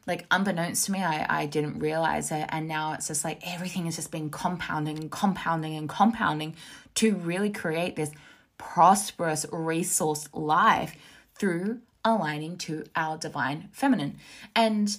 like 0.08 0.26
unbeknownst 0.32 0.86
to 0.86 0.92
me 0.92 1.04
I, 1.04 1.26
I 1.42 1.46
didn't 1.46 1.80
realize 1.80 2.32
it. 2.32 2.46
And 2.50 2.68
now 2.68 2.94
it's 2.94 3.08
just 3.08 3.24
like 3.24 3.42
everything 3.46 3.86
has 3.86 3.98
just 3.98 4.12
been 4.12 4.30
compounding 4.30 4.98
and 4.98 5.12
compounding 5.12 5.76
and 5.76 5.88
compounding 5.88 6.56
to 6.96 7.16
really 7.16 7.52
create 7.52 7.96
this 7.96 8.12
prosperous 8.58 9.46
resource 9.52 10.28
life 10.34 10.96
through 11.36 11.82
aligning 12.04 12.58
to 12.58 12.86
our 12.96 13.18
divine 13.18 13.70
feminine. 13.72 14.18
And 14.56 14.98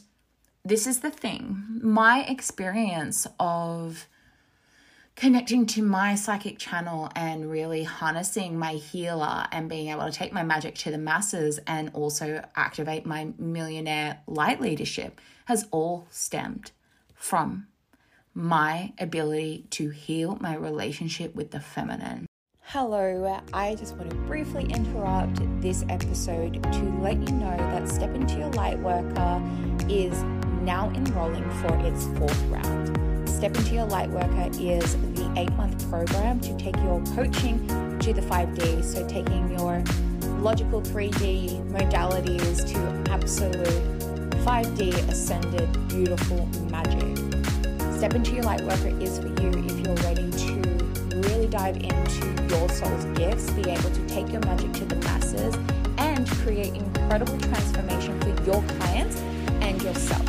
this 0.64 0.86
is 0.86 1.00
the 1.00 1.10
thing. 1.10 1.80
My 1.82 2.22
experience 2.24 3.26
of 3.40 4.06
connecting 5.18 5.66
to 5.66 5.82
my 5.82 6.14
psychic 6.14 6.60
channel 6.60 7.10
and 7.16 7.50
really 7.50 7.82
harnessing 7.82 8.56
my 8.56 8.74
healer 8.74 9.48
and 9.50 9.68
being 9.68 9.88
able 9.88 10.04
to 10.04 10.12
take 10.12 10.32
my 10.32 10.44
magic 10.44 10.76
to 10.76 10.92
the 10.92 10.98
masses 10.98 11.58
and 11.66 11.90
also 11.92 12.40
activate 12.54 13.04
my 13.04 13.26
millionaire 13.36 14.20
light 14.28 14.60
leadership 14.60 15.20
has 15.46 15.66
all 15.72 16.06
stemmed 16.08 16.70
from 17.16 17.66
my 18.32 18.92
ability 19.00 19.66
to 19.70 19.90
heal 19.90 20.38
my 20.40 20.54
relationship 20.54 21.34
with 21.34 21.50
the 21.50 21.58
feminine. 21.58 22.24
Hello, 22.60 23.42
I 23.52 23.74
just 23.74 23.96
want 23.96 24.10
to 24.10 24.16
briefly 24.18 24.66
interrupt 24.66 25.40
this 25.60 25.84
episode 25.88 26.62
to 26.62 26.98
let 27.00 27.16
you 27.28 27.34
know 27.34 27.56
that 27.56 27.88
Step 27.88 28.14
Into 28.14 28.38
Your 28.38 28.50
Light 28.50 28.78
Worker 28.78 29.42
is 29.88 30.22
now 30.62 30.90
enrolling 30.90 31.50
for 31.60 31.76
its 31.78 32.04
fourth 32.18 32.40
round. 32.42 33.07
Step 33.28 33.56
Into 33.56 33.74
Your 33.74 33.84
Light 33.84 34.10
Worker 34.10 34.48
is 34.58 34.96
the 35.14 35.32
eight 35.36 35.52
month 35.52 35.88
program 35.88 36.40
to 36.40 36.56
take 36.58 36.76
your 36.76 37.00
coaching 37.14 37.66
to 38.00 38.12
the 38.12 38.22
5D. 38.22 38.82
So, 38.82 39.06
taking 39.06 39.50
your 39.56 39.84
logical 40.40 40.80
3D 40.80 41.70
modalities 41.70 42.66
to 42.72 43.12
absolute 43.12 43.68
5D 44.44 45.08
ascended 45.08 45.88
beautiful 45.88 46.46
magic. 46.70 47.16
Step 47.96 48.14
Into 48.14 48.34
Your 48.34 48.44
Light 48.44 48.62
Worker 48.62 48.96
is 49.00 49.18
for 49.18 49.28
you 49.28 49.50
if 49.66 49.86
you're 49.86 49.94
ready 49.96 50.30
to 50.30 51.18
really 51.28 51.46
dive 51.46 51.76
into 51.76 52.26
your 52.48 52.68
soul's 52.70 53.04
gifts, 53.18 53.50
be 53.50 53.68
able 53.70 53.90
to 53.90 54.06
take 54.08 54.32
your 54.32 54.40
magic 54.46 54.72
to 54.72 54.84
the 54.84 54.96
masses, 54.96 55.54
and 55.98 56.28
create 56.42 56.74
incredible 56.74 57.38
transformation 57.38 58.18
for 58.20 58.28
your 58.44 58.62
clients 58.78 59.20
and 59.60 59.82
yourself. 59.82 60.26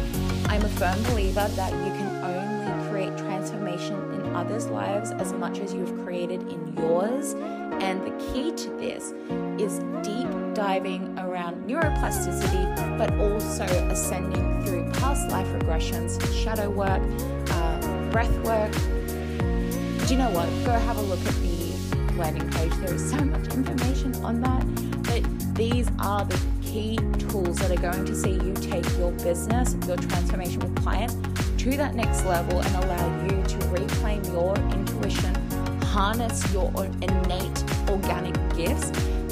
I'm 0.49 0.63
a 0.63 0.69
firm 0.69 1.01
believer 1.03 1.47
that 1.47 1.71
you 1.71 1.91
can 1.93 2.08
transformation 3.49 3.95
in 4.13 4.35
others' 4.35 4.67
lives 4.67 5.11
as 5.11 5.33
much 5.33 5.59
as 5.59 5.73
you've 5.73 6.03
created 6.03 6.41
in 6.49 6.75
yours. 6.77 7.33
And 7.81 8.01
the 8.05 8.11
key 8.31 8.51
to 8.51 8.69
this 8.77 9.13
is 9.59 9.79
deep 10.05 10.27
diving 10.53 11.17
around 11.17 11.67
neuroplasticity, 11.67 12.97
but 12.97 13.11
also 13.19 13.63
ascending 13.89 14.63
through 14.63 14.89
past 14.93 15.29
life 15.31 15.47
regressions, 15.47 16.21
shadow 16.43 16.69
work, 16.69 17.01
uh, 17.51 18.11
breath 18.11 18.37
work. 18.39 18.71
Do 20.07 20.13
you 20.13 20.19
know 20.19 20.31
what? 20.31 20.47
Go 20.65 20.71
have 20.71 20.97
a 20.97 21.01
look 21.01 21.19
at 21.19 21.33
the 21.35 22.17
landing 22.17 22.49
page. 22.51 22.73
There 22.73 22.93
is 22.93 23.09
so 23.09 23.17
much 23.17 23.47
information 23.53 24.13
on 24.17 24.41
that. 24.41 24.65
But 25.03 25.55
these 25.55 25.87
are 25.99 26.25
the 26.25 26.39
key 26.61 26.97
tools 27.29 27.57
that 27.59 27.71
are 27.71 27.81
going 27.81 28.05
to 28.05 28.15
see 28.15 28.31
you 28.31 28.53
take 28.53 28.85
your 28.97 29.11
business, 29.13 29.75
your 29.87 29.97
transformation 29.97 30.59
with 30.59 30.75
clients 30.83 31.15
to 31.59 31.75
that 31.75 31.93
next 31.93 32.23
level 32.23 32.61
and 32.61 32.75
allow 32.77 33.25
you 33.25 33.38
your 34.31 34.55
intuition, 34.55 35.35
harness 35.81 36.51
your 36.53 36.71
innate 37.01 37.63
organic 37.89 38.35
gifts, 38.55 38.91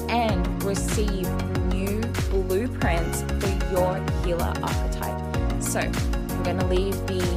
and 0.10 0.64
receive 0.64 1.30
new 1.68 2.02
blueprints 2.30 3.22
for 3.24 3.72
your 3.72 3.96
healer 4.24 4.54
archetype. 4.62 5.62
So, 5.62 5.80
I'm 5.80 6.44
going 6.44 6.60
to 6.60 6.66
leave 6.68 6.96
the 7.08 7.28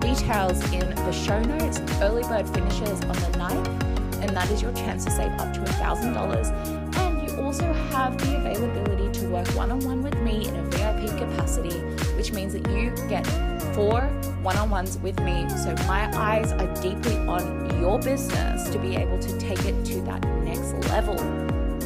details 0.00 0.62
in 0.72 0.88
the 0.94 1.12
show 1.12 1.40
notes. 1.42 1.80
Early 2.00 2.22
bird 2.22 2.48
finishes 2.48 3.00
on 3.02 3.16
the 3.16 3.38
9th, 3.38 4.22
and 4.22 4.36
that 4.36 4.50
is 4.50 4.62
your 4.62 4.72
chance 4.72 5.04
to 5.04 5.10
save 5.10 5.32
up 5.32 5.52
to 5.54 5.60
$1,000. 5.60 6.96
And 6.96 7.28
you 7.28 7.42
also 7.42 7.72
have 7.90 8.18
the 8.18 8.36
availability 8.36 9.20
to 9.20 9.28
work 9.28 9.48
one 9.48 9.70
on 9.70 9.80
one 9.80 10.02
with 10.02 10.16
me 10.18 10.48
in 10.48 10.56
a 10.56 10.62
VIP 10.62 11.16
capacity, 11.18 11.78
which 12.16 12.32
means 12.32 12.52
that 12.52 12.68
you 12.70 12.90
get 13.08 13.26
four 13.74 14.10
one 14.42 14.56
on 14.56 14.70
ones 14.70 14.98
with 14.98 15.18
me. 15.20 15.48
So 15.50 15.72
my 15.86 16.10
eyes 16.16 16.52
are 16.52 16.74
deeply 16.82 17.16
on 17.18 17.80
your 17.80 17.98
business 18.00 18.68
to 18.70 18.78
be 18.78 18.96
able 18.96 19.18
to 19.20 19.38
take 19.38 19.64
it 19.64 19.84
to 19.86 20.00
that 20.02 20.22
next 20.42 20.72
level. 20.90 21.14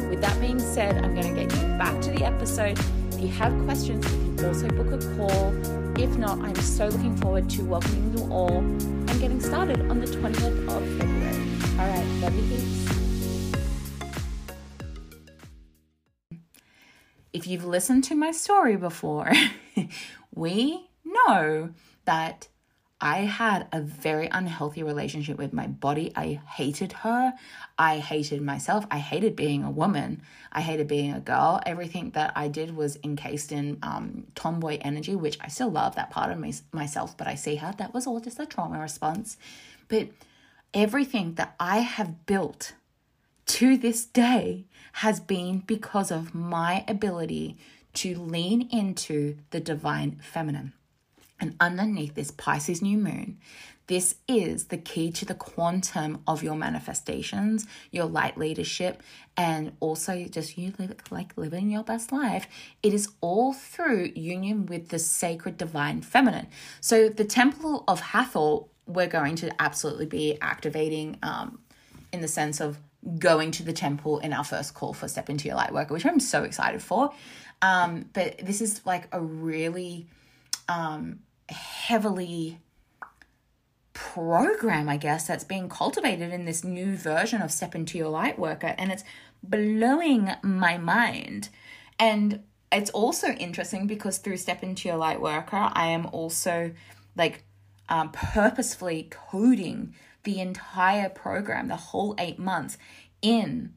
With 0.09 0.21
that 0.21 0.39
being 0.41 0.59
said, 0.59 1.03
I'm 1.03 1.13
going 1.13 1.35
to 1.35 1.45
get 1.45 1.53
you 1.53 1.67
back 1.77 2.01
to 2.01 2.11
the 2.11 2.25
episode. 2.25 2.79
If 3.11 3.21
you 3.21 3.27
have 3.27 3.53
questions, 3.65 4.03
you 4.11 4.35
can 4.35 4.45
also 4.45 4.69
book 4.69 4.91
a 4.91 5.15
call. 5.15 5.53
If 5.99 6.17
not, 6.17 6.39
I'm 6.39 6.55
so 6.55 6.87
looking 6.87 7.15
forward 7.17 7.47
to 7.51 7.63
welcoming 7.63 8.17
you 8.17 8.23
all 8.31 8.57
and 8.57 9.19
getting 9.19 9.39
started 9.39 9.79
on 9.91 9.99
the 9.99 10.07
20th 10.07 10.67
of 10.69 10.83
February. 10.97 11.79
All 11.79 11.87
right, 11.87 12.05
love 12.21 12.35
you 12.35 12.41
heaps. 12.41 12.87
If 17.33 17.45
you've 17.45 17.65
listened 17.65 18.03
to 18.05 18.15
my 18.15 18.31
story 18.31 18.77
before, 18.77 19.31
we 20.33 20.89
know 21.05 21.69
that 22.07 22.47
I 22.99 23.19
had 23.19 23.67
a 23.71 23.79
very 23.79 24.27
unhealthy 24.31 24.81
relationship 24.81 25.37
with 25.37 25.53
my 25.53 25.67
body. 25.67 26.11
I 26.15 26.41
hated 26.49 26.93
her. 26.93 27.33
I 27.77 27.99
hated 27.99 28.41
myself. 28.41 28.87
I 28.89 28.97
hated 28.97 29.35
being 29.35 29.63
a 29.63 29.69
woman. 29.69 30.23
I 30.51 30.61
hated 30.61 30.87
being 30.87 31.13
a 31.13 31.19
girl. 31.19 31.61
Everything 31.63 32.09
that 32.11 32.33
I 32.35 32.47
did 32.47 32.75
was 32.75 32.97
encased 33.03 33.51
in 33.51 33.77
um, 33.83 34.25
tomboy 34.33 34.79
energy, 34.81 35.15
which 35.15 35.37
I 35.39 35.47
still 35.49 35.69
love 35.69 35.95
that 35.95 36.09
part 36.09 36.31
of 36.31 36.39
me, 36.39 36.55
myself, 36.71 37.15
but 37.15 37.27
I 37.27 37.35
see 37.35 37.55
how 37.55 37.71
that 37.73 37.93
was 37.93 38.07
all 38.07 38.19
just 38.19 38.39
a 38.39 38.47
trauma 38.47 38.79
response. 38.79 39.37
But 39.89 40.07
everything 40.73 41.35
that 41.35 41.55
I 41.59 41.79
have 41.79 42.25
built 42.25 42.73
to 43.45 43.77
this 43.77 44.05
day 44.05 44.65
has 44.93 45.19
been 45.19 45.59
because 45.59 46.09
of 46.09 46.33
my 46.33 46.83
ability 46.87 47.57
to 47.93 48.17
lean 48.17 48.67
into 48.71 49.37
the 49.51 49.59
divine 49.59 50.19
feminine. 50.21 50.73
And 51.39 51.55
underneath 51.59 52.15
this 52.15 52.31
Pisces 52.31 52.81
new 52.81 52.97
moon, 52.97 53.37
this 53.87 54.15
is 54.27 54.65
the 54.65 54.77
key 54.77 55.11
to 55.11 55.25
the 55.25 55.33
quantum 55.33 56.21
of 56.27 56.43
your 56.43 56.55
manifestations, 56.55 57.65
your 57.89 58.05
light 58.05 58.37
leadership, 58.37 59.01
and 59.37 59.71
also 59.79 60.25
just 60.25 60.57
you 60.57 60.73
live 60.77 60.95
like 61.09 61.37
living 61.37 61.69
your 61.69 61.83
best 61.83 62.11
life. 62.11 62.47
It 62.83 62.93
is 62.93 63.09
all 63.21 63.53
through 63.53 64.11
union 64.15 64.65
with 64.65 64.89
the 64.89 64.99
sacred 64.99 65.57
divine 65.57 66.01
feminine. 66.01 66.47
So 66.81 67.07
the 67.07 67.23
Temple 67.23 67.85
of 67.87 68.01
Hathor, 68.01 68.65
we're 68.87 69.07
going 69.07 69.35
to 69.37 69.51
absolutely 69.61 70.05
be 70.05 70.37
activating 70.41 71.17
um, 71.23 71.59
in 72.11 72.21
the 72.21 72.27
sense 72.27 72.59
of 72.59 72.79
going 73.19 73.51
to 73.51 73.63
the 73.63 73.73
temple 73.73 74.19
in 74.19 74.33
our 74.33 74.43
first 74.43 74.73
call 74.73 74.93
for 74.93 75.07
Step 75.07 75.29
Into 75.29 75.47
Your 75.47 75.55
Light 75.55 75.71
Worker, 75.71 75.93
which 75.93 76.05
I'm 76.05 76.19
so 76.19 76.43
excited 76.43 76.81
for. 76.81 77.13
Um, 77.61 78.09
but 78.11 78.39
this 78.39 78.59
is 78.59 78.85
like 78.85 79.07
a 79.13 79.21
really 79.21 80.07
um, 80.67 81.19
heavily 81.49 82.59
program, 83.93 84.89
I 84.89 84.97
guess, 84.97 85.27
that's 85.27 85.43
being 85.43 85.69
cultivated 85.69 86.31
in 86.31 86.45
this 86.45 86.63
new 86.63 86.95
version 86.95 87.41
of 87.41 87.51
Step 87.51 87.75
Into 87.75 87.97
Your 87.97 88.09
Light 88.09 88.37
Worker. 88.37 88.75
And 88.77 88.91
it's 88.91 89.03
blowing 89.41 90.31
my 90.43 90.77
mind. 90.77 91.49
And 91.99 92.43
it's 92.71 92.89
also 92.91 93.29
interesting 93.29 93.87
because 93.87 94.17
through 94.17 94.37
Step 94.37 94.63
Into 94.63 94.87
Your 94.87 94.97
Light 94.97 95.21
Worker, 95.21 95.69
I 95.73 95.87
am 95.87 96.05
also 96.07 96.71
like 97.15 97.43
um, 97.89 98.11
purposefully 98.11 99.07
coding 99.09 99.95
the 100.23 100.39
entire 100.39 101.09
program, 101.09 101.69
the 101.69 101.75
whole 101.75 102.13
eight 102.17 102.37
months, 102.37 102.77
in 103.21 103.73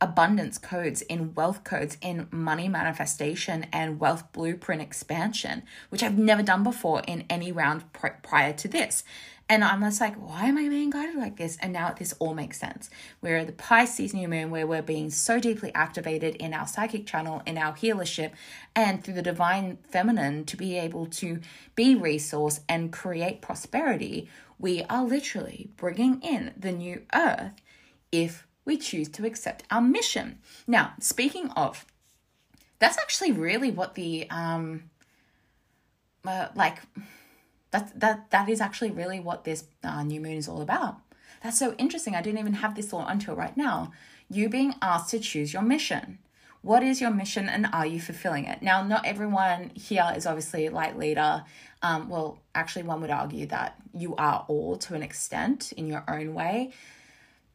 abundance 0.00 0.58
codes, 0.58 1.02
in 1.02 1.34
wealth 1.34 1.64
codes, 1.64 1.96
in 2.00 2.28
money 2.30 2.68
manifestation 2.68 3.66
and 3.72 4.00
wealth 4.00 4.32
blueprint 4.32 4.82
expansion, 4.82 5.62
which 5.88 6.02
I've 6.02 6.18
never 6.18 6.42
done 6.42 6.62
before 6.62 7.02
in 7.06 7.24
any 7.28 7.52
round 7.52 7.92
pr- 7.92 8.08
prior 8.22 8.52
to 8.52 8.68
this. 8.68 9.04
And 9.50 9.64
I'm 9.64 9.80
just 9.80 10.00
like, 10.00 10.14
why 10.16 10.44
am 10.44 10.58
I 10.58 10.68
being 10.68 10.90
guided 10.90 11.16
like 11.16 11.38
this? 11.38 11.56
And 11.62 11.72
now 11.72 11.94
this 11.98 12.12
all 12.18 12.34
makes 12.34 12.60
sense. 12.60 12.90
We're 13.22 13.46
the 13.46 13.52
Pisces 13.52 14.12
new 14.12 14.28
moon 14.28 14.50
where 14.50 14.66
we're 14.66 14.82
being 14.82 15.08
so 15.08 15.40
deeply 15.40 15.72
activated 15.74 16.36
in 16.36 16.52
our 16.52 16.66
psychic 16.66 17.06
channel, 17.06 17.42
in 17.46 17.56
our 17.56 17.72
healership, 17.72 18.32
and 18.76 19.02
through 19.02 19.14
the 19.14 19.22
divine 19.22 19.78
feminine 19.88 20.44
to 20.44 20.56
be 20.56 20.76
able 20.76 21.06
to 21.06 21.40
be 21.74 21.94
resource 21.94 22.60
and 22.68 22.92
create 22.92 23.40
prosperity. 23.40 24.28
We 24.58 24.84
are 24.84 25.04
literally 25.04 25.70
bringing 25.78 26.20
in 26.20 26.52
the 26.58 26.72
new 26.72 27.02
earth 27.14 27.52
if 28.12 28.46
we 28.68 28.76
choose 28.76 29.08
to 29.08 29.26
accept 29.26 29.64
our 29.70 29.80
mission. 29.80 30.38
Now, 30.66 30.92
speaking 31.00 31.50
of, 31.56 31.84
that's 32.78 32.98
actually 32.98 33.32
really 33.32 33.72
what 33.72 33.96
the 33.96 34.28
um 34.30 34.90
uh, 36.24 36.48
like 36.54 36.78
that 37.72 37.98
that 37.98 38.30
that 38.30 38.48
is 38.48 38.60
actually 38.60 38.92
really 38.92 39.18
what 39.18 39.42
this 39.44 39.64
uh, 39.82 40.02
new 40.04 40.20
moon 40.20 40.36
is 40.36 40.48
all 40.48 40.60
about. 40.60 40.98
That's 41.42 41.58
so 41.58 41.74
interesting. 41.78 42.14
I 42.14 42.22
didn't 42.22 42.40
even 42.40 42.54
have 42.54 42.74
this 42.74 42.88
thought 42.88 43.10
until 43.10 43.34
right 43.34 43.56
now. 43.56 43.92
You 44.30 44.48
being 44.48 44.74
asked 44.82 45.10
to 45.10 45.18
choose 45.18 45.52
your 45.52 45.62
mission. 45.62 46.18
What 46.60 46.82
is 46.82 47.00
your 47.00 47.10
mission 47.10 47.48
and 47.48 47.68
are 47.72 47.86
you 47.86 48.00
fulfilling 48.00 48.44
it? 48.44 48.60
Now, 48.62 48.82
not 48.82 49.06
everyone 49.06 49.70
here 49.74 50.12
is 50.14 50.26
obviously 50.26 50.66
a 50.66 50.70
light 50.70 50.98
leader. 50.98 51.44
Um, 51.82 52.08
well, 52.08 52.40
actually, 52.54 52.82
one 52.82 53.00
would 53.00 53.10
argue 53.10 53.46
that 53.46 53.80
you 53.94 54.16
are 54.16 54.44
all 54.48 54.76
to 54.76 54.94
an 54.94 55.02
extent 55.02 55.72
in 55.72 55.86
your 55.86 56.04
own 56.08 56.34
way 56.34 56.72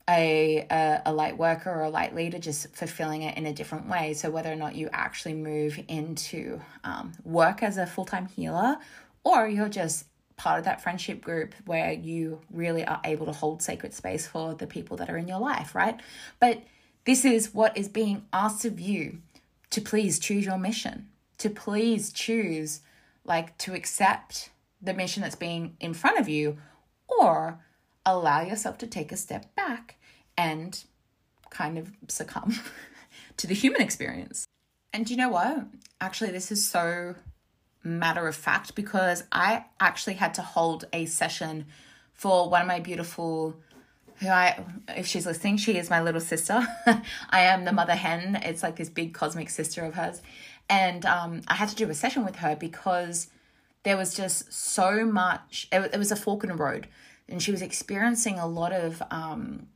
a, 0.10 0.68
a, 0.70 1.02
a 1.06 1.14
light 1.14 1.38
worker 1.38 1.72
or 1.72 1.84
a 1.84 1.90
light 1.90 2.14
leader, 2.14 2.38
just 2.38 2.76
fulfilling 2.76 3.22
it 3.22 3.38
in 3.38 3.46
a 3.46 3.54
different 3.54 3.88
way. 3.88 4.14
So 4.14 4.30
whether 4.30 4.52
or 4.52 4.56
not 4.56 4.76
you 4.76 4.90
actually 4.92 5.34
move 5.34 5.80
into 5.88 6.60
um, 6.84 7.14
work 7.24 7.64
as 7.64 7.78
a 7.78 7.86
full 7.86 8.06
time 8.06 8.28
healer, 8.28 8.78
or 9.24 9.48
you're 9.48 9.70
just 9.70 10.06
part 10.36 10.60
of 10.60 10.66
that 10.66 10.82
friendship 10.82 11.22
group 11.22 11.54
where 11.66 11.92
you 11.94 12.42
really 12.52 12.84
are 12.86 13.00
able 13.06 13.26
to 13.26 13.32
hold 13.32 13.62
sacred 13.62 13.94
space 13.94 14.28
for 14.28 14.54
the 14.56 14.68
people 14.68 14.98
that 14.98 15.10
are 15.10 15.18
in 15.18 15.28
your 15.28 15.40
life, 15.40 15.74
right? 15.76 16.00
But 16.40 16.64
this 17.06 17.24
is 17.24 17.54
what 17.54 17.78
is 17.78 17.88
being 17.88 18.26
asked 18.34 18.66
of 18.66 18.80
you 18.80 19.20
to 19.70 19.82
please 19.82 20.20
choose 20.20 20.46
your 20.46 20.58
mission, 20.58 21.10
to 21.38 21.50
please 21.50 22.12
choose, 22.12 22.82
like, 23.26 23.58
to 23.60 23.74
accept 23.74 24.50
the 24.82 24.94
mission 24.94 25.22
that's 25.22 25.36
being 25.36 25.78
in 25.80 25.94
front 25.94 26.20
of 26.20 26.28
you, 26.28 26.58
or 27.08 27.60
allow 28.06 28.42
yourself 28.42 28.78
to 28.80 28.88
take 28.88 29.12
a 29.12 29.18
step 29.18 29.54
back 29.56 29.96
and 30.38 30.84
kind 31.50 31.78
of 31.78 31.92
succumb 32.08 32.60
to 33.38 33.48
the 33.48 33.54
human 33.54 33.82
experience. 33.82 34.46
And 34.92 35.10
you 35.10 35.18
know 35.18 35.30
what? 35.30 35.66
Actually, 36.02 36.32
this 36.32 36.52
is 36.52 36.66
so 36.66 37.16
matter 37.84 38.28
of 38.28 38.36
fact 38.36 38.76
because 38.76 39.24
I 39.32 39.66
actually 39.80 40.14
had 40.16 40.34
to 40.36 40.42
hold 40.42 40.86
a 40.94 41.06
session 41.06 41.66
for 42.14 42.50
one 42.50 42.62
of 42.62 42.68
my 42.68 42.80
beautiful 42.80 43.56
who 44.20 44.28
I 44.28 44.64
if 44.90 45.08
she's 45.08 45.26
listening, 45.26 45.58
she 45.58 45.78
is 45.78 45.90
my 45.90 46.02
little 46.02 46.22
sister. 46.22 46.66
I 47.30 47.42
am 47.42 47.66
the 47.66 47.72
mother 47.72 47.96
hen. 47.96 48.40
It's 48.44 48.64
like 48.64 48.76
this 48.76 48.90
big 48.90 49.14
cosmic 49.14 49.50
sister 49.50 49.84
of 49.84 49.96
hers. 49.96 50.22
And 50.70 51.06
um, 51.06 51.42
I 51.48 51.56
had 51.56 51.70
to 51.70 51.76
do 51.76 51.90
a 51.90 51.94
session 51.94 52.24
with 52.24 52.38
her 52.38 52.56
because 52.56 53.28
there 53.84 53.98
was 53.98 54.14
just 54.14 54.52
so 54.54 55.06
much 55.06 55.68
it, 55.72 55.92
it 55.94 55.98
was 55.98 56.12
a 56.12 56.16
fork 56.16 56.44
in 56.44 56.50
the 56.50 56.56
road 56.56 56.88
and 57.30 57.42
she 57.42 57.52
was 57.52 57.62
experiencing 57.62 58.40
a 58.40 58.48
lot 58.48 58.72
of 58.72 59.02
um, 59.12 59.68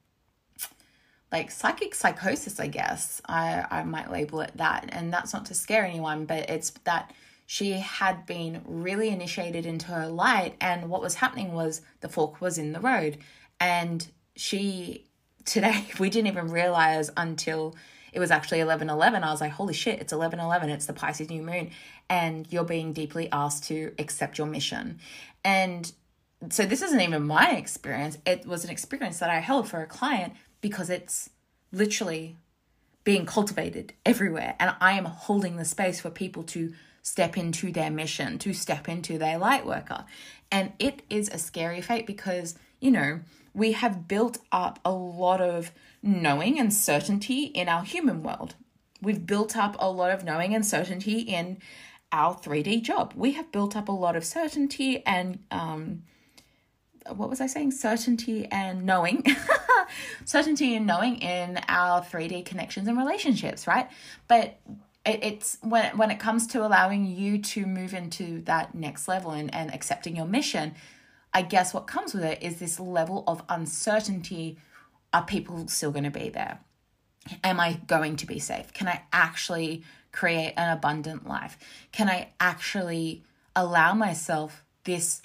like 1.31 1.51
psychic 1.51 1.93
psychosis, 1.93 2.59
I 2.59 2.67
guess. 2.67 3.21
I, 3.27 3.65
I 3.69 3.83
might 3.83 4.11
label 4.11 4.41
it 4.41 4.51
that. 4.55 4.89
And 4.89 5.11
that's 5.11 5.33
not 5.33 5.45
to 5.47 5.53
scare 5.53 5.85
anyone, 5.85 6.25
but 6.25 6.49
it's 6.49 6.71
that 6.85 7.13
she 7.45 7.73
had 7.73 8.25
been 8.25 8.61
really 8.65 9.09
initiated 9.09 9.65
into 9.65 9.87
her 9.87 10.07
light. 10.07 10.55
And 10.61 10.89
what 10.89 11.01
was 11.01 11.15
happening 11.15 11.53
was 11.53 11.81
the 12.01 12.09
fork 12.09 12.39
was 12.41 12.57
in 12.57 12.73
the 12.73 12.79
road. 12.79 13.17
And 13.59 14.05
she, 14.35 15.05
today, 15.45 15.87
we 15.99 16.09
didn't 16.09 16.27
even 16.27 16.49
realize 16.49 17.09
until 17.17 17.75
it 18.13 18.19
was 18.19 18.31
actually 18.31 18.61
11 18.61 18.89
11. 18.89 19.23
I 19.23 19.31
was 19.31 19.41
like, 19.41 19.51
holy 19.51 19.73
shit, 19.73 19.99
it's 19.99 20.13
11 20.13 20.39
11. 20.39 20.69
It's 20.69 20.85
the 20.85 20.93
Pisces 20.93 21.29
new 21.29 21.43
moon. 21.43 21.71
And 22.09 22.47
you're 22.49 22.63
being 22.63 22.93
deeply 22.93 23.29
asked 23.31 23.65
to 23.65 23.93
accept 23.99 24.37
your 24.37 24.47
mission. 24.47 24.99
And 25.43 25.91
so 26.49 26.65
this 26.65 26.81
isn't 26.81 27.01
even 27.01 27.23
my 27.25 27.51
experience. 27.51 28.17
It 28.25 28.45
was 28.45 28.63
an 28.63 28.69
experience 28.69 29.19
that 29.19 29.29
I 29.29 29.39
held 29.39 29.67
for 29.67 29.81
a 29.81 29.87
client 29.87 30.33
because 30.61 30.89
it's 30.89 31.29
literally 31.71 32.37
being 33.03 33.25
cultivated 33.25 33.93
everywhere. 34.05 34.55
And 34.59 34.75
I 34.79 34.93
am 34.93 35.05
holding 35.05 35.55
the 35.55 35.65
space 35.65 36.01
for 36.01 36.09
people 36.09 36.43
to 36.43 36.73
step 37.01 37.37
into 37.37 37.71
their 37.71 37.89
mission, 37.89 38.37
to 38.39 38.53
step 38.53 38.89
into 38.89 39.17
their 39.17 39.37
light 39.37 39.65
worker. 39.65 40.05
And 40.51 40.73
it 40.77 41.03
is 41.09 41.29
a 41.29 41.37
scary 41.37 41.81
fate 41.81 42.05
because, 42.05 42.55
you 42.79 42.91
know, 42.91 43.21
we 43.53 43.71
have 43.71 44.07
built 44.07 44.39
up 44.51 44.79
a 44.85 44.91
lot 44.91 45.41
of 45.41 45.71
knowing 46.03 46.59
and 46.59 46.73
certainty 46.73 47.45
in 47.45 47.69
our 47.69 47.83
human 47.83 48.23
world. 48.23 48.55
We've 49.01 49.25
built 49.25 49.55
up 49.55 49.75
a 49.79 49.89
lot 49.89 50.11
of 50.11 50.23
knowing 50.23 50.53
and 50.53 50.65
certainty 50.65 51.19
in 51.19 51.59
our 52.11 52.35
3D 52.35 52.83
job. 52.83 53.13
We 53.15 53.31
have 53.33 53.51
built 53.51 53.75
up 53.75 53.87
a 53.87 53.93
lot 53.93 54.15
of 54.15 54.25
certainty 54.25 55.05
and, 55.05 55.39
um, 55.49 56.03
what 57.15 57.29
was 57.29 57.41
I 57.41 57.47
saying? 57.47 57.71
Certainty 57.71 58.45
and 58.45 58.85
knowing. 58.85 59.25
certainty 60.25 60.75
and 60.75 60.85
knowing 60.85 61.17
in 61.17 61.59
our 61.67 62.01
3D 62.01 62.45
connections 62.45 62.87
and 62.87 62.97
relationships, 62.97 63.67
right? 63.67 63.89
But 64.27 64.59
it, 65.05 65.19
it's 65.23 65.57
when 65.61 65.97
when 65.97 66.11
it 66.11 66.19
comes 66.19 66.47
to 66.47 66.65
allowing 66.65 67.05
you 67.05 67.39
to 67.39 67.65
move 67.65 67.93
into 67.93 68.41
that 68.41 68.75
next 68.75 69.07
level 69.07 69.31
and, 69.31 69.53
and 69.53 69.73
accepting 69.73 70.15
your 70.15 70.25
mission, 70.25 70.75
I 71.33 71.41
guess 71.41 71.73
what 71.73 71.87
comes 71.87 72.13
with 72.13 72.23
it 72.23 72.43
is 72.43 72.59
this 72.59 72.79
level 72.79 73.23
of 73.27 73.43
uncertainty. 73.49 74.57
Are 75.13 75.23
people 75.23 75.67
still 75.69 75.91
going 75.91 76.03
to 76.03 76.11
be 76.11 76.29
there? 76.29 76.59
Am 77.43 77.59
I 77.59 77.79
going 77.87 78.17
to 78.17 78.27
be 78.27 78.39
safe? 78.39 78.73
Can 78.73 78.87
I 78.87 79.03
actually 79.13 79.83
create 80.11 80.53
an 80.57 80.75
abundant 80.75 81.27
life? 81.27 81.57
Can 81.91 82.09
I 82.09 82.29
actually 82.39 83.23
allow 83.55 83.93
myself 83.93 84.63
this 84.83 85.21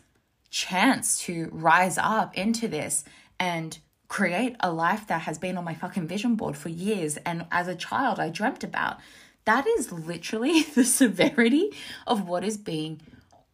chance 0.52 1.18
to 1.22 1.48
rise 1.50 1.98
up 1.98 2.36
into 2.38 2.68
this 2.68 3.04
and 3.40 3.78
create 4.06 4.54
a 4.60 4.70
life 4.70 5.06
that 5.08 5.22
has 5.22 5.38
been 5.38 5.56
on 5.56 5.64
my 5.64 5.74
fucking 5.74 6.06
vision 6.06 6.36
board 6.36 6.56
for 6.56 6.68
years 6.68 7.16
and 7.24 7.46
as 7.50 7.66
a 7.66 7.74
child 7.74 8.20
I 8.20 8.28
dreamt 8.28 8.62
about? 8.62 8.98
That 9.44 9.66
is 9.66 9.90
literally 9.90 10.62
the 10.74 10.84
severity 10.84 11.70
of 12.06 12.28
what 12.28 12.44
is 12.44 12.56
being 12.56 13.00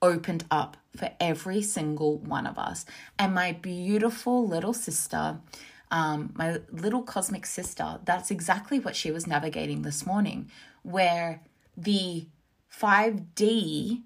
opened 0.02 0.44
up 0.50 0.76
for 0.96 1.10
every 1.20 1.62
single 1.62 2.18
one 2.18 2.46
of 2.46 2.58
us. 2.58 2.84
And 3.18 3.34
my 3.34 3.52
beautiful 3.52 4.46
little 4.46 4.74
sister, 4.74 5.38
um, 5.90 6.32
my 6.34 6.60
little 6.70 7.02
cosmic 7.02 7.46
sister, 7.46 8.00
that's 8.04 8.30
exactly 8.30 8.78
what 8.78 8.96
she 8.96 9.10
was 9.10 9.26
navigating 9.26 9.82
this 9.82 10.04
morning, 10.04 10.50
where 10.82 11.42
the 11.76 12.26
5D, 12.76 14.02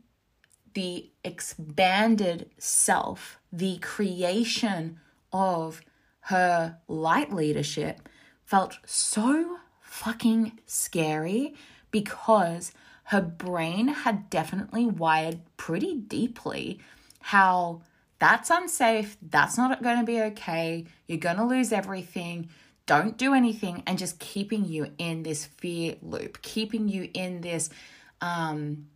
the 0.75 1.11
expanded 1.25 2.51
self, 2.59 3.39
the 3.53 3.79
creation 3.79 4.99
of 5.33 5.83
her 6.27 6.79
light 6.89 7.33
leadership 7.33 8.09
felt 8.45 8.79
so 8.85 9.59
fucking 9.81 10.59
scary 10.67 11.55
because 11.91 12.73
her 13.05 13.21
brain 13.21 13.89
had 13.89 14.31
definitely 14.31 14.87
wired 14.87 15.41
pretty 15.57 15.95
deeply 15.97 16.81
how 17.21 17.83
that's 18.19 18.51
unsafe, 18.51 19.17
that's 19.21 19.59
not 19.59 19.83
going 19.83 19.99
to 19.99 20.05
be 20.05 20.21
okay, 20.21 20.87
you're 21.07 21.19
going 21.19 21.37
to 21.37 21.45
lose 21.45 21.73
everything, 21.73 22.49
don't 22.87 23.17
do 23.17 23.35
anything, 23.35 23.83
and 23.87 23.99
just 23.99 24.19
keeping 24.19 24.65
you 24.65 24.93
in 24.99 25.25
this 25.25 25.45
fear 25.45 25.97
loop, 26.03 26.41
keeping 26.41 26.89
you 26.89 27.11
in 27.15 27.41
this 27.41 27.69
um, 28.21 28.87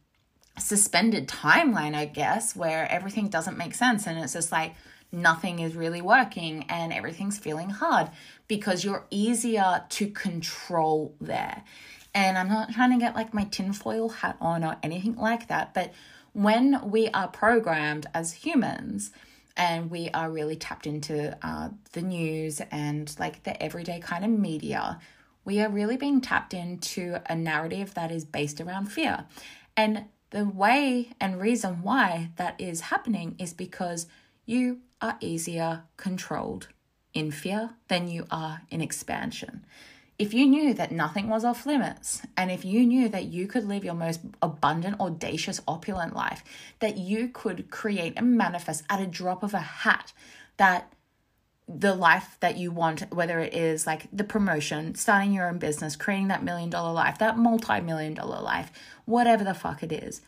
suspended 0.58 1.28
timeline, 1.28 1.94
I 1.94 2.06
guess, 2.06 2.56
where 2.56 2.90
everything 2.90 3.28
doesn't 3.28 3.58
make 3.58 3.74
sense 3.74 4.06
and 4.06 4.18
it's 4.18 4.32
just 4.32 4.52
like 4.52 4.74
nothing 5.12 5.60
is 5.60 5.76
really 5.76 6.02
working 6.02 6.64
and 6.68 6.92
everything's 6.92 7.38
feeling 7.38 7.70
hard 7.70 8.10
because 8.48 8.84
you're 8.84 9.06
easier 9.10 9.84
to 9.88 10.08
control 10.08 11.14
there. 11.20 11.62
And 12.14 12.38
I'm 12.38 12.48
not 12.48 12.72
trying 12.72 12.92
to 12.92 12.98
get 12.98 13.14
like 13.14 13.34
my 13.34 13.44
tinfoil 13.44 14.08
hat 14.08 14.36
on 14.40 14.64
or 14.64 14.76
anything 14.82 15.16
like 15.16 15.48
that, 15.48 15.74
but 15.74 15.92
when 16.32 16.90
we 16.90 17.08
are 17.08 17.28
programmed 17.28 18.06
as 18.12 18.32
humans 18.32 19.10
and 19.56 19.90
we 19.90 20.10
are 20.10 20.30
really 20.30 20.56
tapped 20.56 20.86
into 20.86 21.36
uh, 21.46 21.70
the 21.92 22.02
news 22.02 22.60
and 22.70 23.14
like 23.18 23.42
the 23.44 23.62
everyday 23.62 24.00
kind 24.00 24.24
of 24.24 24.30
media, 24.30 25.00
we 25.44 25.60
are 25.60 25.70
really 25.70 25.96
being 25.96 26.20
tapped 26.20 26.52
into 26.52 27.20
a 27.26 27.34
narrative 27.34 27.94
that 27.94 28.10
is 28.10 28.24
based 28.24 28.60
around 28.60 28.86
fear. 28.86 29.24
And 29.76 30.06
the 30.36 30.44
way 30.44 31.08
and 31.18 31.40
reason 31.40 31.82
why 31.82 32.28
that 32.36 32.60
is 32.60 32.92
happening 32.92 33.34
is 33.38 33.54
because 33.54 34.06
you 34.44 34.80
are 35.00 35.16
easier 35.18 35.84
controlled 35.96 36.68
in 37.14 37.30
fear 37.30 37.70
than 37.88 38.06
you 38.06 38.26
are 38.30 38.60
in 38.70 38.82
expansion. 38.82 39.64
If 40.18 40.34
you 40.34 40.44
knew 40.44 40.74
that 40.74 40.92
nothing 40.92 41.30
was 41.30 41.42
off 41.42 41.64
limits, 41.64 42.20
and 42.36 42.50
if 42.50 42.66
you 42.66 42.84
knew 42.84 43.08
that 43.08 43.24
you 43.24 43.46
could 43.46 43.64
live 43.64 43.82
your 43.82 43.94
most 43.94 44.20
abundant, 44.42 45.00
audacious, 45.00 45.62
opulent 45.66 46.14
life, 46.14 46.44
that 46.80 46.98
you 46.98 47.28
could 47.28 47.70
create 47.70 48.12
and 48.18 48.36
manifest 48.36 48.84
at 48.90 49.00
a 49.00 49.06
drop 49.06 49.42
of 49.42 49.54
a 49.54 49.58
hat, 49.58 50.12
that 50.58 50.92
the 51.68 51.94
life 51.94 52.36
that 52.40 52.56
you 52.56 52.70
want, 52.70 53.12
whether 53.12 53.40
it 53.40 53.52
is 53.52 53.86
like 53.86 54.06
the 54.12 54.24
promotion, 54.24 54.94
starting 54.94 55.32
your 55.32 55.48
own 55.48 55.58
business, 55.58 55.96
creating 55.96 56.28
that 56.28 56.44
million 56.44 56.70
dollar 56.70 56.92
life, 56.92 57.18
that 57.18 57.36
multi 57.36 57.80
million 57.80 58.14
dollar 58.14 58.40
life, 58.40 58.70
whatever 59.04 59.42
the 59.42 59.54
fuck 59.54 59.82
it 59.82 59.92
is, 59.92 60.20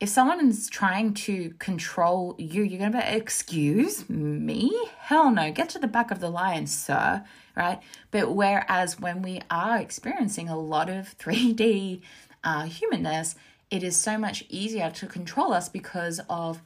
if 0.00 0.08
someone 0.08 0.48
is 0.48 0.70
trying 0.70 1.12
to 1.12 1.50
control 1.58 2.36
you, 2.38 2.62
you're 2.62 2.90
to 2.90 2.98
be, 2.98 3.04
excuse 3.04 4.08
me? 4.08 4.72
Hell 4.98 5.30
no, 5.30 5.50
get 5.50 5.68
to 5.70 5.78
the 5.78 5.88
back 5.88 6.10
of 6.10 6.20
the 6.20 6.30
line, 6.30 6.68
sir, 6.68 7.24
right? 7.56 7.80
But 8.12 8.32
whereas 8.32 9.00
when 9.00 9.22
we 9.22 9.40
are 9.50 9.78
experiencing 9.78 10.48
a 10.48 10.58
lot 10.58 10.88
of 10.88 11.18
3D 11.18 12.00
uh, 12.44 12.64
humanness, 12.64 13.34
it 13.70 13.82
is 13.82 13.96
so 13.96 14.16
much 14.16 14.44
easier 14.48 14.90
to 14.90 15.06
control 15.06 15.52
us 15.52 15.68
because 15.68 16.20
of, 16.30 16.62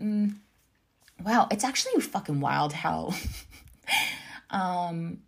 mm, 0.00 0.34
wow, 1.24 1.48
it's 1.50 1.64
actually 1.64 2.00
fucking 2.02 2.40
wild 2.40 2.74
how, 2.74 3.14
um, 4.50 5.18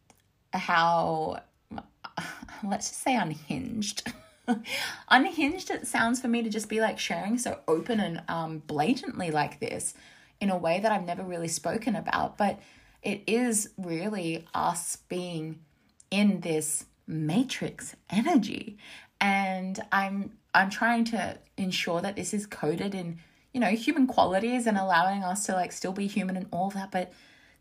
how, 0.53 1.43
let's 2.63 2.89
just 2.89 3.03
say 3.03 3.17
unhinged. 3.17 4.13
Unhinged, 5.09 5.71
it 5.71 5.87
sounds 5.87 6.21
for 6.21 6.29
me 6.29 6.43
to 6.43 6.49
just 6.49 6.71
be 6.71 6.81
like 6.81 6.99
sharing 6.99 7.37
so 7.37 7.59
open 7.69 8.01
and 8.01 8.23
um, 8.29 8.63
blatantly 8.67 9.31
like 9.31 9.61
this 9.61 9.93
in 10.41 10.49
a 10.49 10.57
way 10.57 10.81
that 10.81 10.91
I've 10.91 11.05
never 11.05 11.23
really 11.23 11.49
spoken 11.49 11.95
about. 11.95 12.39
But 12.39 12.59
it 13.03 13.23
is 13.27 13.71
really 13.77 14.47
us 14.55 14.97
being 15.09 15.61
in 16.11 16.41
this 16.41 16.87
matrix 17.07 17.95
energy. 18.11 18.79
And 19.21 19.81
I'm 19.91 20.33
I'm 20.55 20.71
trying 20.71 21.05
to 21.07 21.39
ensure 21.57 22.01
that 22.01 22.17
this 22.17 22.33
is 22.33 22.47
coded 22.47 22.95
in, 22.95 23.19
you 23.53 23.61
know, 23.61 23.69
human 23.69 24.07
qualities 24.07 24.67
and 24.67 24.79
allowing 24.79 25.23
us 25.23 25.47
to 25.47 25.53
like 25.53 25.73
still 25.73 25.93
be 25.93 26.07
human 26.07 26.37
and 26.37 26.47
all 26.51 26.71
that. 26.71 26.91
But 26.91 27.13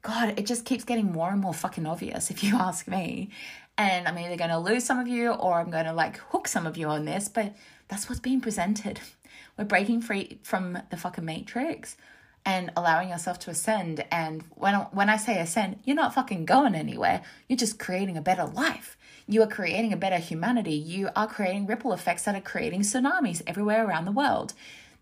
God, 0.08 0.40
it 0.40 0.46
just 0.46 0.64
keeps 0.64 0.86
getting 0.86 1.12
more 1.12 1.32
and 1.32 1.42
more 1.42 1.54
fucking 1.54 1.86
obvious 1.86 2.32
if 2.32 2.42
you 2.42 2.56
ask 2.58 2.88
me 2.88 3.30
and 3.78 4.08
I'm 4.08 4.18
either 4.18 4.38
going 4.38 4.52
to 4.52 4.58
lose 4.58 4.86
some 4.86 5.00
of 5.00 5.08
you 5.10 5.32
or 5.32 5.56
I'm 5.56 5.70
going 5.70 5.84
to 5.84 5.92
like 5.92 6.16
hook 6.30 6.48
some 6.48 6.66
of 6.66 6.78
you 6.78 6.88
on 6.88 7.04
this, 7.04 7.28
but 7.28 7.54
that's 7.90 8.08
what's 8.08 8.22
being 8.22 8.40
presented. 8.40 9.02
We're 9.58 9.66
breaking 9.66 10.00
free 10.02 10.40
from 10.44 10.80
the 10.92 10.96
fucking 10.96 11.26
matrix 11.26 11.98
and 12.46 12.72
allowing 12.78 13.10
yourself 13.10 13.38
to 13.40 13.50
ascend. 13.50 14.06
And 14.10 14.46
when 14.52 14.76
when 14.76 15.10
I 15.10 15.18
say 15.18 15.42
ascend, 15.42 15.80
you're 15.84 15.94
not 15.98 16.14
fucking 16.14 16.46
going 16.46 16.74
anywhere. 16.74 17.22
You're 17.50 17.58
just 17.58 17.78
creating 17.78 18.16
a 18.16 18.22
better 18.22 18.46
life. 18.46 18.98
You 19.28 19.42
are 19.44 19.48
creating 19.48 19.92
a 19.92 19.98
better 19.98 20.20
humanity. 20.20 20.76
You 20.76 21.10
are 21.18 21.28
creating 21.28 21.68
ripple 21.68 21.92
effects 21.92 22.24
that 22.24 22.36
are 22.36 22.40
creating 22.40 22.82
tsunamis 22.82 23.42
everywhere 23.46 23.86
around 23.86 24.06
the 24.06 24.14
world. 24.14 24.54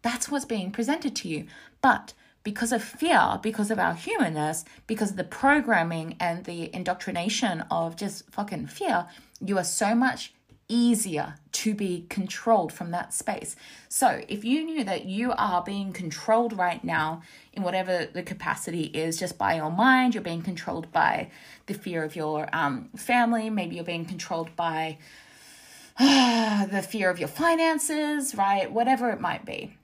That's 0.02 0.30
what's 0.30 0.46
being 0.46 0.72
presented 0.72 1.16
to 1.18 1.28
you. 1.28 1.46
But 1.84 2.14
because 2.46 2.72
of 2.72 2.84
fear, 2.84 3.40
because 3.42 3.72
of 3.72 3.80
our 3.80 3.96
humanness, 3.96 4.64
because 4.86 5.10
of 5.10 5.18
the 5.18 5.24
programming 5.24 6.16
and 6.20 6.46
the 6.46 6.74
indoctrination 6.74 7.66
of 7.72 7.98
just 7.98 8.30
fucking 8.32 8.68
fear, 8.68 9.08
you 9.42 9.58
are 9.58 9.64
so 9.64 9.96
much 9.96 10.32
easier 10.68 11.36
to 11.52 11.74
be 11.74 12.06
controlled 12.08 12.72
from 12.72 12.92
that 12.92 13.14
space. 13.14 13.56
So, 13.90 14.22
if 14.28 14.46
you 14.46 14.64
knew 14.64 14.84
that 14.84 15.06
you 15.06 15.34
are 15.38 15.64
being 15.64 15.92
controlled 15.92 16.56
right 16.56 16.84
now 16.84 17.24
in 17.52 17.64
whatever 17.64 18.06
the 18.06 18.22
capacity 18.22 18.86
is, 18.86 19.18
just 19.18 19.40
by 19.40 19.56
your 19.56 19.72
mind, 19.72 20.14
you're 20.14 20.24
being 20.24 20.44
controlled 20.44 20.92
by 20.92 21.32
the 21.66 21.74
fear 21.74 22.04
of 22.04 22.16
your 22.16 22.48
um, 22.54 22.90
family, 22.96 23.50
maybe 23.50 23.76
you're 23.76 23.84
being 23.84 24.06
controlled 24.06 24.56
by 24.56 25.00
the 26.00 26.86
fear 26.88 27.10
of 27.10 27.18
your 27.18 27.30
finances, 27.30 28.36
right? 28.36 28.72
Whatever 28.72 29.10
it 29.10 29.20
might 29.20 29.46
be. 29.46 29.78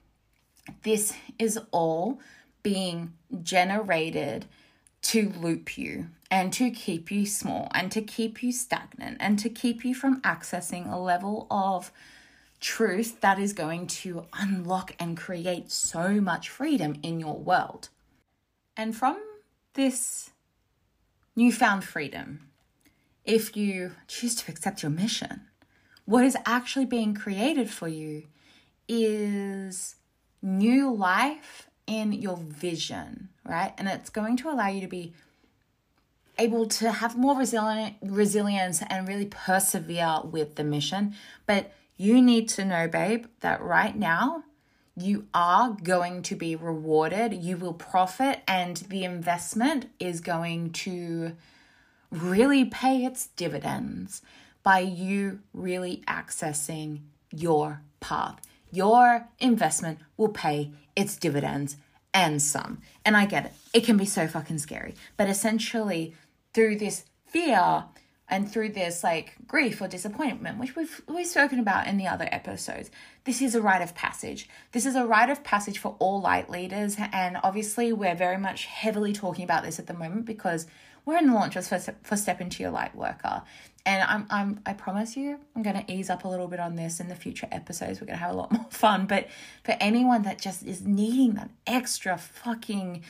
This 0.84 1.12
is 1.40 1.58
all 1.72 2.20
being 2.62 3.12
generated 3.42 4.46
to 5.02 5.32
loop 5.40 5.76
you 5.76 6.06
and 6.30 6.52
to 6.52 6.70
keep 6.70 7.10
you 7.10 7.26
small 7.26 7.68
and 7.74 7.90
to 7.92 8.00
keep 8.00 8.42
you 8.42 8.52
stagnant 8.52 9.16
and 9.20 9.38
to 9.38 9.48
keep 9.48 9.84
you 9.84 9.94
from 9.94 10.20
accessing 10.22 10.90
a 10.90 10.96
level 10.96 11.46
of 11.50 11.92
truth 12.60 13.20
that 13.20 13.38
is 13.38 13.52
going 13.52 13.86
to 13.88 14.24
unlock 14.32 14.94
and 14.98 15.16
create 15.16 15.70
so 15.70 16.20
much 16.20 16.48
freedom 16.48 16.96
in 17.02 17.18
your 17.18 17.36
world. 17.36 17.88
And 18.76 18.96
from 18.96 19.20
this 19.74 20.30
newfound 21.34 21.84
freedom, 21.84 22.48
if 23.24 23.56
you 23.56 23.92
choose 24.06 24.36
to 24.36 24.50
accept 24.50 24.82
your 24.82 24.90
mission, 24.90 25.42
what 26.04 26.24
is 26.24 26.36
actually 26.46 26.86
being 26.86 27.14
created 27.14 27.68
for 27.68 27.88
you 27.88 28.24
is 28.88 29.96
new 30.40 30.92
life 30.94 31.68
in 31.86 32.12
your 32.12 32.36
vision, 32.36 33.28
right? 33.44 33.72
And 33.78 33.88
it's 33.88 34.10
going 34.10 34.36
to 34.38 34.50
allow 34.50 34.68
you 34.68 34.80
to 34.80 34.88
be 34.88 35.12
able 36.38 36.66
to 36.66 36.90
have 36.90 37.16
more 37.16 37.36
resilient 37.36 37.96
resilience 38.02 38.82
and 38.88 39.06
really 39.06 39.26
persevere 39.26 40.20
with 40.24 40.54
the 40.54 40.64
mission. 40.64 41.14
But 41.46 41.72
you 41.96 42.22
need 42.22 42.48
to 42.50 42.64
know, 42.64 42.88
babe, 42.88 43.26
that 43.40 43.60
right 43.60 43.96
now 43.96 44.44
you 44.96 45.26
are 45.32 45.76
going 45.82 46.22
to 46.22 46.36
be 46.36 46.56
rewarded. 46.56 47.32
You 47.32 47.56
will 47.56 47.74
profit, 47.74 48.40
and 48.46 48.76
the 48.76 49.04
investment 49.04 49.86
is 49.98 50.20
going 50.20 50.70
to 50.72 51.36
really 52.10 52.64
pay 52.64 53.04
its 53.04 53.28
dividends 53.28 54.22
by 54.62 54.80
you 54.80 55.40
really 55.52 56.02
accessing 56.06 57.00
your 57.30 57.82
path. 58.00 58.40
Your 58.70 59.28
investment 59.38 59.98
will 60.16 60.28
pay 60.28 60.72
its 60.96 61.16
dividends 61.16 61.76
and 62.14 62.40
some. 62.42 62.82
And 63.04 63.16
I 63.16 63.26
get 63.26 63.46
it. 63.46 63.52
It 63.72 63.84
can 63.84 63.96
be 63.96 64.04
so 64.04 64.26
fucking 64.26 64.58
scary. 64.58 64.94
But 65.16 65.28
essentially, 65.28 66.14
through 66.52 66.76
this 66.76 67.04
fear 67.26 67.84
and 68.28 68.50
through 68.50 68.70
this 68.70 69.04
like 69.04 69.34
grief 69.46 69.80
or 69.80 69.88
disappointment, 69.88 70.58
which 70.58 70.76
we've 70.76 71.02
we've 71.08 71.26
spoken 71.26 71.58
about 71.58 71.86
in 71.86 71.98
the 71.98 72.06
other 72.06 72.28
episodes, 72.30 72.90
this 73.24 73.42
is 73.42 73.54
a 73.54 73.60
rite 73.60 73.82
of 73.82 73.94
passage. 73.94 74.48
This 74.72 74.86
is 74.86 74.94
a 74.94 75.06
rite 75.06 75.30
of 75.30 75.44
passage 75.44 75.78
for 75.78 75.96
all 75.98 76.20
light 76.20 76.50
leaders, 76.50 76.96
and 77.12 77.38
obviously 77.42 77.92
we're 77.92 78.14
very 78.14 78.38
much 78.38 78.66
heavily 78.66 79.12
talking 79.12 79.44
about 79.44 79.64
this 79.64 79.78
at 79.78 79.86
the 79.86 79.94
moment 79.94 80.24
because 80.24 80.66
we're 81.04 81.18
in 81.18 81.28
the 81.28 81.34
launches 81.34 81.68
for 81.68 81.78
for 81.78 82.16
Step 82.16 82.40
into 82.40 82.62
Your 82.62 82.72
Light 82.72 82.94
Worker, 82.94 83.42
and 83.84 84.02
I'm 84.02 84.26
I'm 84.30 84.60
I 84.64 84.72
promise 84.72 85.16
you 85.16 85.38
I'm 85.56 85.62
gonna 85.62 85.84
ease 85.88 86.10
up 86.10 86.24
a 86.24 86.28
little 86.28 86.48
bit 86.48 86.60
on 86.60 86.76
this 86.76 87.00
in 87.00 87.08
the 87.08 87.14
future 87.14 87.48
episodes. 87.50 88.00
We're 88.00 88.06
gonna 88.06 88.18
have 88.18 88.32
a 88.32 88.36
lot 88.36 88.52
more 88.52 88.66
fun, 88.70 89.06
but 89.06 89.28
for 89.64 89.76
anyone 89.80 90.22
that 90.22 90.40
just 90.40 90.62
is 90.64 90.82
needing 90.82 91.34
that 91.34 91.50
extra 91.66 92.16
fucking 92.16 93.02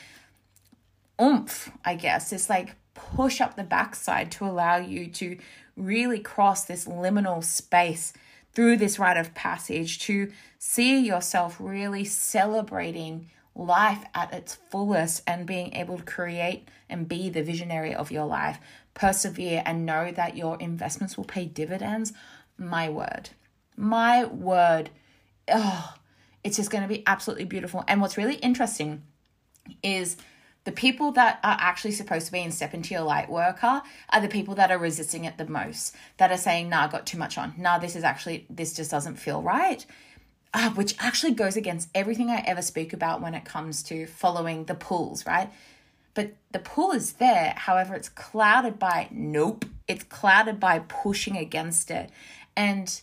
oomph, 1.21 1.71
I 1.85 1.95
guess, 1.95 2.33
it's 2.33 2.49
like 2.49 2.77
push 2.95 3.41
up 3.41 3.57
the 3.57 3.65
backside 3.65 4.31
to 4.33 4.45
allow 4.45 4.77
you 4.77 5.07
to 5.09 5.39
really 5.77 6.19
cross 6.19 6.65
this 6.65 6.87
liminal 6.87 7.43
space 7.43 8.13
through 8.53 8.77
this 8.77 8.99
rite 8.99 9.17
of 9.17 9.35
passage 9.35 9.99
to 10.01 10.31
see 10.59 10.99
yourself 11.01 11.57
really 11.59 12.05
celebrating 12.05 13.31
life 13.55 14.05
at 14.15 14.33
its 14.33 14.55
fullest 14.71 15.23
and 15.27 15.47
being 15.47 15.75
able 15.75 15.99
to 15.99 16.05
create 16.05 16.69
and 16.89 17.09
be 17.09 17.29
the 17.29 17.43
visionary 17.43 17.95
of 17.95 18.11
your 18.11 18.27
life, 18.27 18.59
persevere 18.95 19.63
and 19.67 19.87
know 19.87 20.11
that 20.11 20.37
your 20.37 20.59
investments 20.59 21.17
will 21.17 21.25
pay 21.25 21.45
dividends. 21.45 22.13
My 22.57 22.89
word, 22.89 23.31
my 23.77 24.25
word. 24.25 24.91
Oh, 25.53 25.95
it's 26.45 26.57
just 26.57 26.71
going 26.71 26.83
to 26.83 26.89
be 26.89 27.03
absolutely 27.07 27.45
beautiful. 27.45 27.85
And 27.87 28.01
what's 28.01 28.17
really 28.17 28.37
interesting 28.37 29.03
is 29.83 30.17
the 30.65 30.73
people 30.73 31.13
that 31.13 31.41
are 31.43 31.57
actually 31.61 31.91
supposed 31.91 32.27
to 32.27 32.33
be 32.33 32.41
in 32.41 32.53
step 32.53 32.73
into 32.73 32.95
your 32.95 33.03
light 33.03 33.29
worker 33.29 33.83
are 34.11 34.21
the 34.21 34.29
people 34.29 34.55
that 34.55 34.71
are 34.71 34.79
resisting 34.79 35.25
it 35.25 35.37
the 35.37 35.47
most, 35.47 35.95
that 36.19 36.31
are 36.31 36.37
saying, 36.37 36.69
nah, 36.69 36.85
I 36.85 36.89
got 36.89 37.07
too 37.07 37.19
much 37.19 37.37
on. 37.37 37.55
Nah, 37.59 37.79
this 37.79 37.97
is 37.97 38.05
actually, 38.05 38.47
this 38.49 38.73
just 38.73 38.91
doesn't 38.91 39.17
feel 39.17 39.43
right. 39.43 39.85
Uh, 40.55 40.71
which 40.71 40.95
actually 40.99 41.33
goes 41.33 41.57
against 41.57 41.89
everything 41.95 42.29
I 42.29 42.45
ever 42.47 42.61
speak 42.61 42.93
about 42.93 43.23
when 43.23 43.35
it 43.35 43.45
comes 43.45 43.83
to 43.85 44.07
following 44.07 44.65
the 44.65 44.75
pulls, 44.75 45.25
right? 45.25 45.51
But 46.13 46.35
the 46.51 46.59
pull 46.59 46.93
is 46.93 47.15
there. 47.15 47.55
However, 47.57 47.95
it's 47.95 48.11
clouded 48.11 48.79
by 48.79 49.09
nope. 49.11 49.65
It's 49.89 50.05
clouded 50.05 50.61
by 50.61 50.81
pushing 50.81 51.39
against 51.39 51.91
it. 51.91 52.11
And 52.55 53.01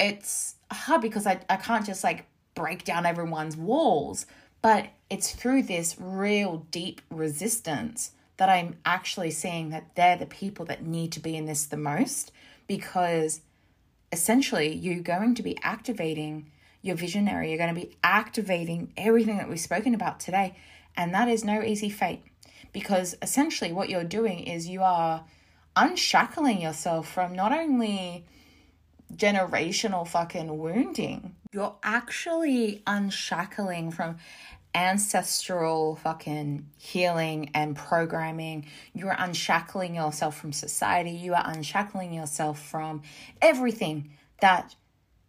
it's 0.00 0.56
hard 0.72 1.02
because 1.02 1.24
I, 1.24 1.40
I 1.48 1.54
can't 1.54 1.86
just 1.86 2.02
like 2.02 2.26
break 2.56 2.84
down 2.84 3.06
everyone's 3.06 3.56
walls 3.56 4.26
but 4.66 4.88
it's 5.08 5.30
through 5.30 5.62
this 5.62 5.94
real 5.96 6.66
deep 6.72 7.00
resistance 7.08 8.10
that 8.36 8.48
I'm 8.48 8.76
actually 8.84 9.30
seeing 9.30 9.70
that 9.70 9.94
they're 9.94 10.16
the 10.16 10.26
people 10.26 10.64
that 10.66 10.84
need 10.84 11.12
to 11.12 11.20
be 11.20 11.36
in 11.36 11.46
this 11.46 11.66
the 11.66 11.76
most 11.76 12.32
because 12.66 13.42
essentially 14.10 14.74
you're 14.74 15.04
going 15.04 15.36
to 15.36 15.42
be 15.44 15.56
activating 15.62 16.50
your 16.86 16.96
visionary, 16.96 17.48
you're 17.50 17.58
going 17.58 17.74
to 17.74 17.80
be 17.80 17.96
activating 18.02 18.92
everything 18.96 19.38
that 19.38 19.48
we've 19.48 19.60
spoken 19.60 19.94
about 19.94 20.20
today. 20.20 20.56
And 20.96 21.12
that 21.14 21.28
is 21.28 21.44
no 21.44 21.62
easy 21.62 21.90
feat 21.90 22.22
because 22.72 23.16
essentially 23.20 23.72
what 23.72 23.88
you're 23.88 24.04
doing 24.04 24.40
is 24.40 24.68
you 24.68 24.82
are 24.82 25.24
unshackling 25.74 26.60
yourself 26.60 27.10
from 27.12 27.34
not 27.34 27.52
only 27.52 28.24
generational 29.14 30.06
fucking 30.06 30.58
wounding, 30.58 31.34
you're 31.52 31.76
actually 31.82 32.82
unshackling 32.86 33.90
from 33.90 34.16
ancestral 34.74 35.96
fucking 35.96 36.66
healing 36.76 37.50
and 37.54 37.74
programming. 37.76 38.66
You 38.92 39.08
are 39.08 39.16
unshackling 39.18 39.94
yourself 39.94 40.36
from 40.36 40.52
society. 40.52 41.12
You 41.12 41.34
are 41.34 41.44
unshackling 41.46 42.12
yourself 42.12 42.62
from 42.62 43.02
everything 43.40 44.10
that 44.40 44.74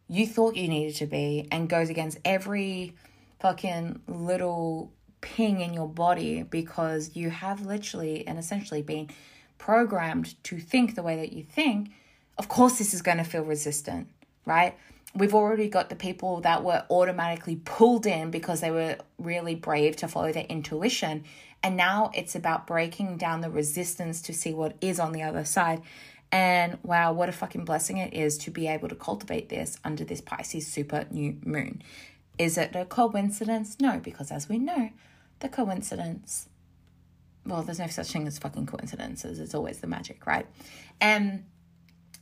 you 0.08 0.26
thought 0.26 0.56
you 0.56 0.68
needed 0.68 0.96
to 0.96 1.06
be 1.06 1.48
and 1.52 1.70
goes 1.70 1.90
against 1.90 2.18
every 2.24 2.96
fucking 3.40 4.02
little 4.08 4.92
ping 5.22 5.62
in 5.62 5.74
your 5.74 5.88
body 5.88 6.44
because 6.44 7.16
you 7.16 7.30
have 7.30 7.66
literally 7.66 8.26
and 8.28 8.38
essentially 8.38 8.82
been 8.82 9.10
programmed 9.58 10.42
to 10.44 10.60
think 10.60 10.96
the 10.96 11.04
way 11.04 11.16
that 11.18 11.34
you 11.34 11.44
think. 11.44 11.92
Of 12.38 12.48
course, 12.48 12.78
this 12.78 12.94
is 12.94 13.02
going 13.02 13.18
to 13.18 13.24
feel 13.24 13.44
resistant, 13.44 14.08
right? 14.46 14.76
we've 15.18 15.34
already 15.34 15.68
got 15.68 15.90
the 15.90 15.96
people 15.96 16.42
that 16.42 16.64
were 16.64 16.86
automatically 16.90 17.56
pulled 17.66 18.06
in 18.06 18.32
because 18.32 18.62
they 18.62 18.72
were 18.72 18.98
really 19.18 19.56
brave 19.56 19.96
to 19.98 20.08
follow 20.08 20.32
their 20.32 20.46
intuition. 20.46 21.24
And 21.64 21.76
now 21.76 22.12
it's 22.14 22.36
about 22.36 22.68
breaking 22.68 23.18
down 23.18 23.42
the 23.42 23.50
resistance 23.50 24.22
to 24.24 24.34
see 24.34 24.54
what 24.54 24.76
is 24.80 25.00
on 25.00 25.12
the 25.12 25.24
other 25.24 25.44
side. 25.44 25.82
And 26.32 26.78
wow, 26.84 27.14
what 27.14 27.30
a 27.30 27.32
fucking 27.32 27.66
blessing 27.66 27.98
it 27.98 28.14
is 28.14 28.38
to 28.40 28.52
be 28.52 28.68
able 28.68 28.90
to 28.90 28.96
cultivate 28.96 29.50
this 29.50 29.78
under 29.84 30.04
this 30.04 30.22
Pisces 30.22 30.68
super 30.68 31.06
new 31.10 31.38
moon. 31.46 31.82
Is 32.38 32.58
it 32.58 32.76
a 32.76 32.86
coincidence? 32.86 33.78
No, 33.80 34.00
because 34.00 34.32
as 34.32 34.50
we 34.50 34.60
know, 34.60 34.90
the 35.40 35.50
coincidence, 35.50 36.50
well, 37.46 37.64
there's 37.64 37.80
no 37.80 37.88
such 37.88 38.12
thing 38.12 38.28
as 38.28 38.38
fucking 38.38 38.66
coincidences. 38.66 39.40
It's 39.40 39.56
always 39.56 39.80
the 39.80 39.88
magic, 39.88 40.26
right? 40.28 40.46
And 41.00 41.46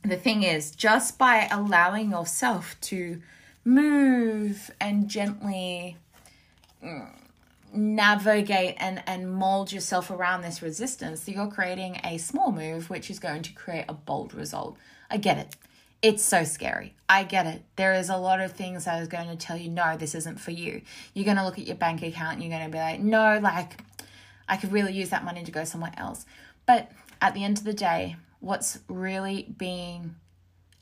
the 0.02 0.16
thing 0.16 0.42
is, 0.42 0.70
just 0.70 1.18
by 1.18 1.48
allowing 1.50 2.12
yourself 2.12 2.76
to 2.82 3.20
move 3.64 4.70
and 4.80 5.08
gently 5.08 5.96
mm, 6.82 7.10
navigate 7.72 8.76
and, 8.78 9.02
and 9.06 9.30
mold 9.30 9.72
yourself 9.72 10.10
around 10.10 10.42
this 10.42 10.62
resistance, 10.62 11.24
So 11.24 11.32
you're 11.32 11.48
creating 11.48 12.00
a 12.04 12.18
small 12.18 12.52
move 12.52 12.90
which 12.90 13.10
is 13.10 13.18
going 13.18 13.42
to 13.42 13.52
create 13.52 13.84
a 13.88 13.94
bold 13.94 14.34
result. 14.34 14.76
I 15.10 15.16
get 15.18 15.38
it. 15.38 15.56
It's 16.02 16.22
so 16.22 16.44
scary. 16.44 16.94
I 17.08 17.24
get 17.24 17.46
it. 17.46 17.62
There 17.76 17.94
is 17.94 18.10
a 18.10 18.16
lot 18.16 18.40
of 18.40 18.52
things 18.52 18.84
that 18.84 19.00
is 19.00 19.08
going 19.08 19.28
to 19.28 19.36
tell 19.36 19.56
you, 19.56 19.70
no, 19.70 19.96
this 19.96 20.14
isn't 20.14 20.38
for 20.40 20.50
you. 20.50 20.82
You're 21.14 21.24
going 21.24 21.38
to 21.38 21.44
look 21.44 21.58
at 21.58 21.66
your 21.66 21.76
bank 21.76 22.02
account 22.02 22.34
and 22.34 22.42
you're 22.42 22.56
going 22.56 22.70
to 22.70 22.72
be 22.72 22.78
like, 22.78 23.00
no, 23.00 23.38
like, 23.42 23.80
I 24.48 24.56
could 24.56 24.72
really 24.72 24.92
use 24.92 25.10
that 25.10 25.24
money 25.24 25.42
to 25.42 25.50
go 25.50 25.64
somewhere 25.64 25.92
else. 25.96 26.26
But 26.66 26.90
at 27.20 27.34
the 27.34 27.44
end 27.44 27.58
of 27.58 27.64
the 27.64 27.72
day, 27.72 28.16
what's 28.40 28.78
really 28.88 29.54
being 29.56 30.16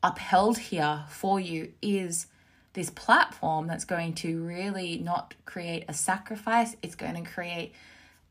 upheld 0.03 0.59
here 0.59 1.05
for 1.09 1.41
you 1.41 1.73
is 1.81 2.27
this 2.75 2.91
platform 2.91 3.67
that's 3.67 3.85
going 3.85 4.15
to 4.15 4.43
really 4.45 4.99
not 4.99 5.35
create 5.45 5.85
a 5.89 5.95
sacrifice, 5.95 6.77
it's 6.83 6.95
going 6.95 7.15
to 7.15 7.29
create 7.29 7.73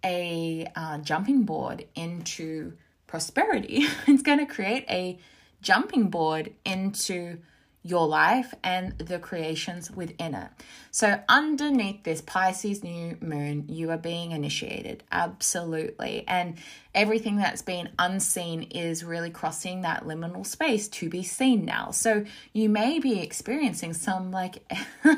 a 0.03 0.67
uh, 0.75 0.97
jumping 0.99 1.43
board 1.43 1.85
into 1.95 2.73
prosperity. 3.07 3.85
it's 4.07 4.21
going 4.21 4.39
to 4.39 4.45
create 4.45 4.85
a 4.89 5.17
jumping 5.61 6.09
board 6.09 6.53
into 6.65 7.39
your 7.83 8.07
life 8.07 8.53
and 8.63 8.97
the 8.97 9.19
creations 9.19 9.91
within 9.91 10.33
it. 10.33 10.49
So, 10.91 11.19
underneath 11.27 12.03
this 12.03 12.21
Pisces 12.21 12.83
new 12.83 13.17
moon, 13.19 13.65
you 13.67 13.91
are 13.91 13.97
being 13.97 14.31
initiated, 14.31 15.03
absolutely. 15.11 16.23
And 16.27 16.55
everything 16.95 17.35
that's 17.37 17.61
been 17.61 17.89
unseen 17.99 18.63
is 18.63 19.03
really 19.03 19.29
crossing 19.29 19.81
that 19.81 20.05
liminal 20.05 20.45
space 20.45 20.87
to 20.89 21.09
be 21.09 21.23
seen 21.23 21.65
now. 21.65 21.91
So, 21.91 22.25
you 22.53 22.69
may 22.69 22.99
be 22.99 23.19
experiencing 23.19 23.93
some 23.93 24.31
like 24.31 24.63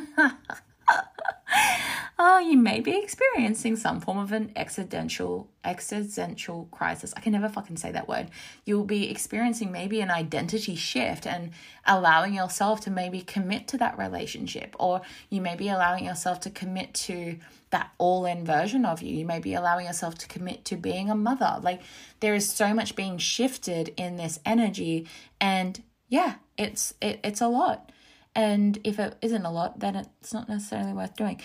oh, 2.18 2.40
you 2.40 2.58
may 2.58 2.80
be 2.80 2.98
experiencing 2.98 3.76
some 3.76 4.00
form 4.00 4.18
of 4.18 4.32
an 4.32 4.52
existential 4.56 5.50
existential 5.66 6.68
crisis. 6.72 7.14
I 7.18 7.22
can 7.22 7.34
never 7.34 7.50
fucking 7.50 7.78
say 7.78 7.92
that 7.92 8.08
word. 8.08 8.30
You'll 8.66 8.86
be 8.86 9.10
experiencing 9.10 9.72
maybe 9.72 10.00
an 10.00 10.12
identity 10.12 10.76
shift 10.76 11.26
and 11.26 11.52
allowing 11.86 12.34
yourself 12.34 12.82
to 12.82 12.92
maybe 12.92 13.22
commit 13.22 13.68
to 13.70 13.78
that 13.80 13.98
relationship, 13.98 14.76
or 14.80 15.02
you 15.30 15.42
may 15.42 15.56
be 15.56 15.70
allowing 15.70 16.06
yourself 16.06 16.40
to 16.42 16.50
commit 16.50 16.94
to 16.94 17.38
that 17.72 17.92
all-in 17.98 18.46
version 18.46 18.86
of 18.86 19.02
you. 19.02 19.16
You 19.16 19.26
may 19.26 19.40
be 19.40 19.54
allowing 19.54 19.88
yourself 19.88 20.16
to 20.20 20.28
commit 20.28 20.64
to 20.66 20.78
being 20.78 21.10
a 21.10 21.16
mother. 21.16 21.60
Like 21.62 21.82
there 22.20 22.36
is 22.36 22.50
so 22.50 22.74
much 22.74 22.96
being 22.96 23.18
shifted 23.18 23.94
in 23.98 24.18
this 24.18 24.40
energy, 24.46 25.08
and 25.42 25.82
yeah, 26.08 26.36
it's 26.58 26.94
it, 27.02 27.20
it's 27.24 27.42
a 27.42 27.48
lot. 27.48 27.92
And 28.38 28.80
if 28.84 29.00
it 29.00 29.16
isn't 29.22 29.46
a 29.46 29.52
lot, 29.52 29.80
then 29.80 29.96
it's 29.96 30.34
not 30.34 30.50
necessarily 30.50 30.94
worth 30.94 31.16
doing. 31.16 31.42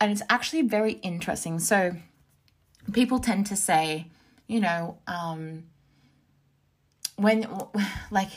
And 0.00 0.12
it's 0.12 0.22
actually 0.30 0.62
very 0.62 0.92
interesting. 0.92 1.58
So 1.58 1.96
people 2.92 3.18
tend 3.18 3.46
to 3.46 3.56
say, 3.56 4.06
you 4.46 4.60
know, 4.60 4.98
um, 5.06 5.64
when, 7.16 7.48
like, 8.10 8.30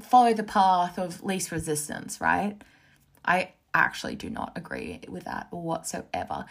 follow 0.00 0.34
the 0.34 0.42
path 0.42 0.98
of 0.98 1.22
least 1.22 1.52
resistance, 1.52 2.20
right? 2.20 2.56
I 3.24 3.52
actually 3.74 4.16
do 4.16 4.30
not 4.30 4.52
agree 4.56 5.00
with 5.08 5.24
that 5.24 5.48
whatsoever. 5.52 6.46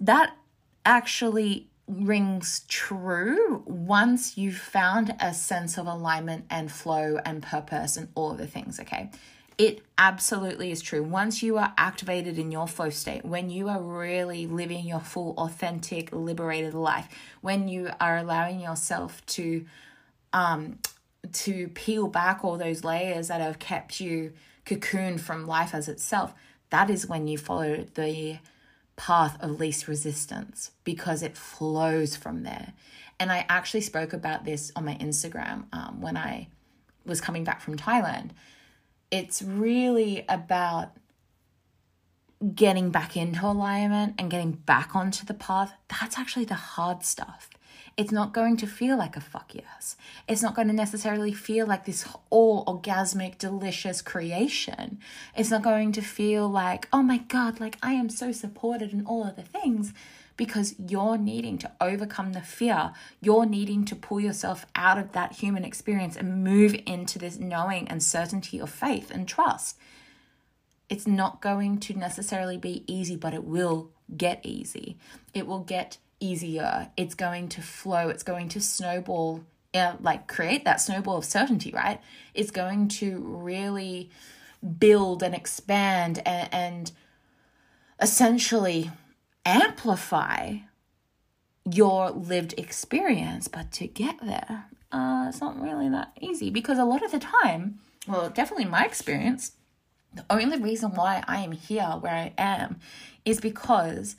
That 0.00 0.36
actually 0.84 1.68
rings 1.88 2.64
true 2.68 3.62
once 3.64 4.36
you've 4.36 4.56
found 4.56 5.14
a 5.20 5.32
sense 5.32 5.78
of 5.78 5.86
alignment 5.86 6.44
and 6.50 6.70
flow 6.70 7.18
and 7.24 7.42
purpose 7.42 7.96
and 7.96 8.08
all 8.14 8.32
of 8.32 8.38
the 8.38 8.46
things, 8.46 8.80
okay? 8.80 9.10
It 9.58 9.82
absolutely 9.96 10.70
is 10.70 10.82
true. 10.82 11.02
Once 11.02 11.42
you 11.42 11.56
are 11.56 11.72
activated 11.78 12.38
in 12.38 12.52
your 12.52 12.68
flow 12.68 12.90
state, 12.90 13.24
when 13.24 13.48
you 13.48 13.68
are 13.68 13.80
really 13.80 14.46
living 14.46 14.86
your 14.86 15.00
full, 15.00 15.34
authentic, 15.38 16.12
liberated 16.12 16.74
life, 16.74 17.08
when 17.40 17.66
you 17.66 17.90
are 17.98 18.18
allowing 18.18 18.60
yourself 18.60 19.24
to 19.26 19.64
um 20.32 20.78
to 21.32 21.68
peel 21.68 22.06
back 22.06 22.44
all 22.44 22.56
those 22.56 22.84
layers 22.84 23.28
that 23.28 23.40
have 23.40 23.58
kept 23.58 23.98
you 23.98 24.32
cocooned 24.64 25.20
from 25.20 25.46
life 25.46 25.74
as 25.74 25.88
itself, 25.88 26.34
that 26.70 26.90
is 26.90 27.06
when 27.06 27.26
you 27.26 27.38
follow 27.38 27.86
the 27.94 28.38
path 28.96 29.36
of 29.40 29.58
least 29.58 29.88
resistance 29.88 30.70
because 30.84 31.22
it 31.22 31.36
flows 31.36 32.14
from 32.16 32.42
there. 32.42 32.72
And 33.18 33.32
I 33.32 33.46
actually 33.48 33.80
spoke 33.80 34.12
about 34.12 34.44
this 34.44 34.72
on 34.76 34.84
my 34.84 34.94
Instagram 34.96 35.64
um, 35.72 36.00
when 36.00 36.16
I 36.16 36.48
was 37.04 37.20
coming 37.20 37.44
back 37.44 37.60
from 37.60 37.76
Thailand. 37.76 38.30
It's 39.10 39.42
really 39.42 40.24
about 40.28 40.92
getting 42.54 42.90
back 42.90 43.16
into 43.16 43.46
alignment 43.46 44.14
and 44.18 44.30
getting 44.30 44.52
back 44.52 44.94
onto 44.94 45.24
the 45.24 45.34
path. 45.34 45.72
That's 45.88 46.18
actually 46.18 46.44
the 46.44 46.54
hard 46.54 47.04
stuff 47.04 47.48
it's 47.96 48.12
not 48.12 48.34
going 48.34 48.58
to 48.58 48.66
feel 48.66 48.96
like 48.98 49.16
a 49.16 49.20
fuck 49.20 49.54
yes. 49.54 49.96
It's 50.28 50.42
not 50.42 50.54
going 50.54 50.68
to 50.68 50.74
necessarily 50.74 51.32
feel 51.32 51.66
like 51.66 51.86
this 51.86 52.06
all 52.28 52.64
orgasmic, 52.66 53.38
delicious 53.38 54.02
creation. 54.02 54.98
It's 55.34 55.50
not 55.50 55.62
going 55.62 55.92
to 55.92 56.02
feel 56.02 56.48
like, 56.48 56.88
oh 56.92 57.02
my 57.02 57.18
God, 57.18 57.58
like 57.58 57.78
I 57.82 57.92
am 57.92 58.10
so 58.10 58.32
supported 58.32 58.92
and 58.92 59.06
all 59.06 59.24
of 59.24 59.36
the 59.36 59.42
things 59.42 59.94
because 60.36 60.74
you're 60.78 61.16
needing 61.18 61.58
to 61.58 61.72
overcome 61.80 62.32
the 62.32 62.40
fear. 62.40 62.92
You're 63.20 63.46
needing 63.46 63.84
to 63.86 63.96
pull 63.96 64.20
yourself 64.20 64.66
out 64.74 64.98
of 64.98 65.12
that 65.12 65.32
human 65.32 65.64
experience 65.64 66.16
and 66.16 66.44
move 66.44 66.76
into 66.86 67.18
this 67.18 67.38
knowing 67.38 67.88
and 67.88 68.02
certainty 68.02 68.58
of 68.58 68.70
faith 68.70 69.10
and 69.10 69.26
trust. 69.26 69.78
It's 70.88 71.06
not 71.06 71.40
going 71.40 71.78
to 71.80 71.94
necessarily 71.94 72.58
be 72.58 72.84
easy, 72.86 73.16
but 73.16 73.34
it 73.34 73.44
will 73.44 73.90
get 74.14 74.40
easy. 74.44 74.96
It 75.34 75.46
will 75.46 75.60
get 75.60 75.98
easier. 76.20 76.90
It's 76.96 77.14
going 77.14 77.48
to 77.50 77.62
flow. 77.62 78.08
It's 78.08 78.22
going 78.22 78.48
to 78.50 78.60
snowball, 78.60 79.44
uh, 79.74 79.94
like 80.00 80.28
create 80.28 80.64
that 80.64 80.80
snowball 80.80 81.16
of 81.16 81.24
certainty, 81.24 81.72
right? 81.72 82.00
It's 82.34 82.50
going 82.50 82.88
to 82.88 83.18
really 83.18 84.10
build 84.78 85.22
and 85.22 85.34
expand 85.34 86.22
and, 86.24 86.48
and 86.52 86.92
essentially 88.00 88.90
amplify 89.46 90.56
your 91.64 92.10
lived 92.10 92.54
experience. 92.58 93.48
But 93.48 93.72
to 93.72 93.86
get 93.86 94.16
there, 94.20 94.66
uh, 94.92 95.26
it's 95.28 95.40
not 95.40 95.60
really 95.60 95.88
that 95.88 96.12
easy 96.20 96.50
because 96.50 96.78
a 96.78 96.84
lot 96.84 97.02
of 97.02 97.12
the 97.12 97.18
time, 97.18 97.78
well, 98.06 98.28
definitely 98.28 98.66
my 98.66 98.84
experience, 98.84 99.52
the 100.12 100.24
only 100.28 100.58
reason 100.58 100.94
why 100.94 101.22
I 101.26 101.40
am 101.40 101.52
here 101.52 101.96
where 102.00 102.14
I 102.14 102.32
am 102.36 102.80
is 103.24 103.40
because 103.40 104.16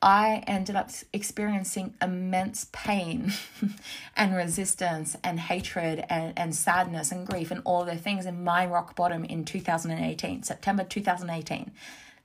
I 0.00 0.44
ended 0.46 0.76
up 0.76 0.90
experiencing 1.12 1.94
immense 2.00 2.68
pain 2.70 3.32
and 4.16 4.36
resistance 4.36 5.16
and 5.24 5.40
hatred 5.40 6.04
and, 6.08 6.38
and 6.38 6.54
sadness 6.54 7.10
and 7.10 7.26
grief 7.26 7.50
and 7.50 7.62
all 7.64 7.84
the 7.84 7.96
things 7.96 8.24
in 8.24 8.44
my 8.44 8.64
rock 8.64 8.94
bottom 8.94 9.24
in 9.24 9.44
2018, 9.44 10.44
September 10.44 10.84
2018. 10.84 11.72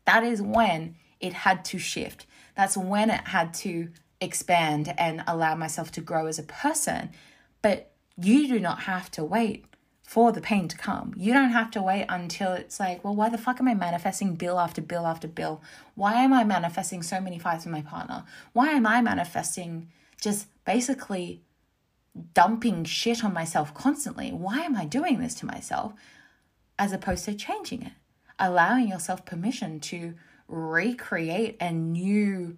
That 0.05 0.23
is 0.23 0.39
when 0.39 0.95
it 1.23 1.33
had 1.33 1.63
to 1.65 1.79
shift. 1.79 2.27
That's 2.55 2.77
when 2.77 3.09
it 3.09 3.29
had 3.29 3.53
to 3.55 3.89
expand 4.21 4.93
and 4.97 5.23
allow 5.25 5.55
myself 5.55 5.91
to 5.93 6.01
grow 6.01 6.27
as 6.27 6.38
a 6.38 6.43
person. 6.43 7.09
But 7.62 7.91
you 8.17 8.47
do 8.47 8.59
not 8.59 8.81
have 8.81 9.09
to 9.12 9.23
wait 9.23 9.65
for 10.03 10.33
the 10.33 10.41
pain 10.41 10.67
to 10.67 10.77
come. 10.77 11.13
You 11.15 11.33
don't 11.33 11.51
have 11.51 11.71
to 11.71 11.81
wait 11.81 12.05
until 12.09 12.51
it's 12.51 12.79
like, 12.79 13.03
well, 13.03 13.15
why 13.15 13.29
the 13.29 13.38
fuck 13.38 13.59
am 13.59 13.69
I 13.69 13.73
manifesting 13.73 14.36
bill 14.36 14.59
after 14.59 14.81
bill 14.81 15.07
after 15.07 15.29
bill? 15.29 15.62
Why 15.95 16.15
am 16.15 16.33
I 16.33 16.43
manifesting 16.43 17.01
so 17.01 17.21
many 17.21 17.39
fights 17.39 17.65
with 17.65 17.71
my 17.71 17.81
partner? 17.81 18.25
Why 18.51 18.71
am 18.71 18.86
I 18.86 19.01
manifesting 19.01 19.88
just 20.21 20.47
basically 20.65 21.41
dumping 22.33 22.83
shit 22.83 23.23
on 23.23 23.33
myself 23.33 23.73
constantly? 23.73 24.31
Why 24.31 24.59
am 24.59 24.75
I 24.75 24.86
doing 24.86 25.19
this 25.19 25.33
to 25.36 25.45
myself? 25.45 25.93
As 26.77 26.91
opposed 26.91 27.23
to 27.25 27.33
changing 27.33 27.83
it, 27.83 27.93
allowing 28.38 28.89
yourself 28.89 29.25
permission 29.25 29.79
to 29.79 30.15
recreate 30.47 31.58
a 31.60 31.71
new 31.71 32.58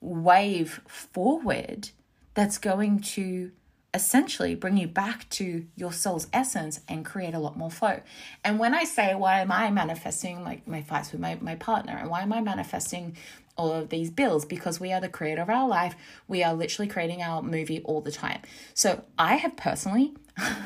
wave 0.00 0.80
forward 0.86 1.90
that's 2.34 2.58
going 2.58 3.00
to 3.00 3.52
essentially 3.94 4.54
bring 4.54 4.76
you 4.76 4.88
back 4.88 5.28
to 5.28 5.66
your 5.76 5.92
soul's 5.92 6.26
essence 6.32 6.80
and 6.88 7.04
create 7.04 7.34
a 7.34 7.38
lot 7.38 7.56
more 7.56 7.70
flow. 7.70 8.00
And 8.42 8.58
when 8.58 8.74
I 8.74 8.84
say, 8.84 9.14
why 9.14 9.40
am 9.40 9.52
I 9.52 9.70
manifesting 9.70 10.42
like 10.42 10.66
my 10.66 10.80
fights 10.82 11.12
with 11.12 11.20
my, 11.20 11.36
my 11.40 11.56
partner? 11.56 11.96
And 11.98 12.08
why 12.08 12.22
am 12.22 12.32
I 12.32 12.40
manifesting 12.40 13.16
all 13.56 13.70
of 13.70 13.90
these 13.90 14.10
bills? 14.10 14.46
Because 14.46 14.80
we 14.80 14.92
are 14.92 15.00
the 15.00 15.10
creator 15.10 15.42
of 15.42 15.50
our 15.50 15.68
life. 15.68 15.94
We 16.26 16.42
are 16.42 16.54
literally 16.54 16.88
creating 16.88 17.22
our 17.22 17.42
movie 17.42 17.82
all 17.84 18.00
the 18.00 18.12
time. 18.12 18.40
So 18.72 19.04
I 19.18 19.36
have 19.36 19.56
personally, 19.56 20.14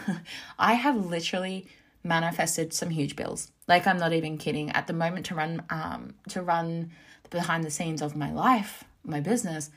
I 0.59 0.75
have 0.75 0.95
literally 0.95 1.67
manifested 2.07 2.73
some 2.73 2.91
huge 2.91 3.17
bills. 3.17 3.51
Like 3.69 3.87
I'm 3.87 3.99
not 3.99 4.13
even 4.13 4.39
kidding. 4.39 4.71
At 4.71 4.87
the 4.87 4.93
moment 4.93 5.27
to 5.27 5.35
run 5.35 5.63
um 5.71 6.15
to 6.31 6.43
run 6.43 6.93
behind 7.31 7.65
the 7.65 7.71
scenes 7.71 8.03
of 8.03 8.17
my 8.17 8.33
life, 8.33 8.85
my 9.05 9.21
business, 9.21 9.71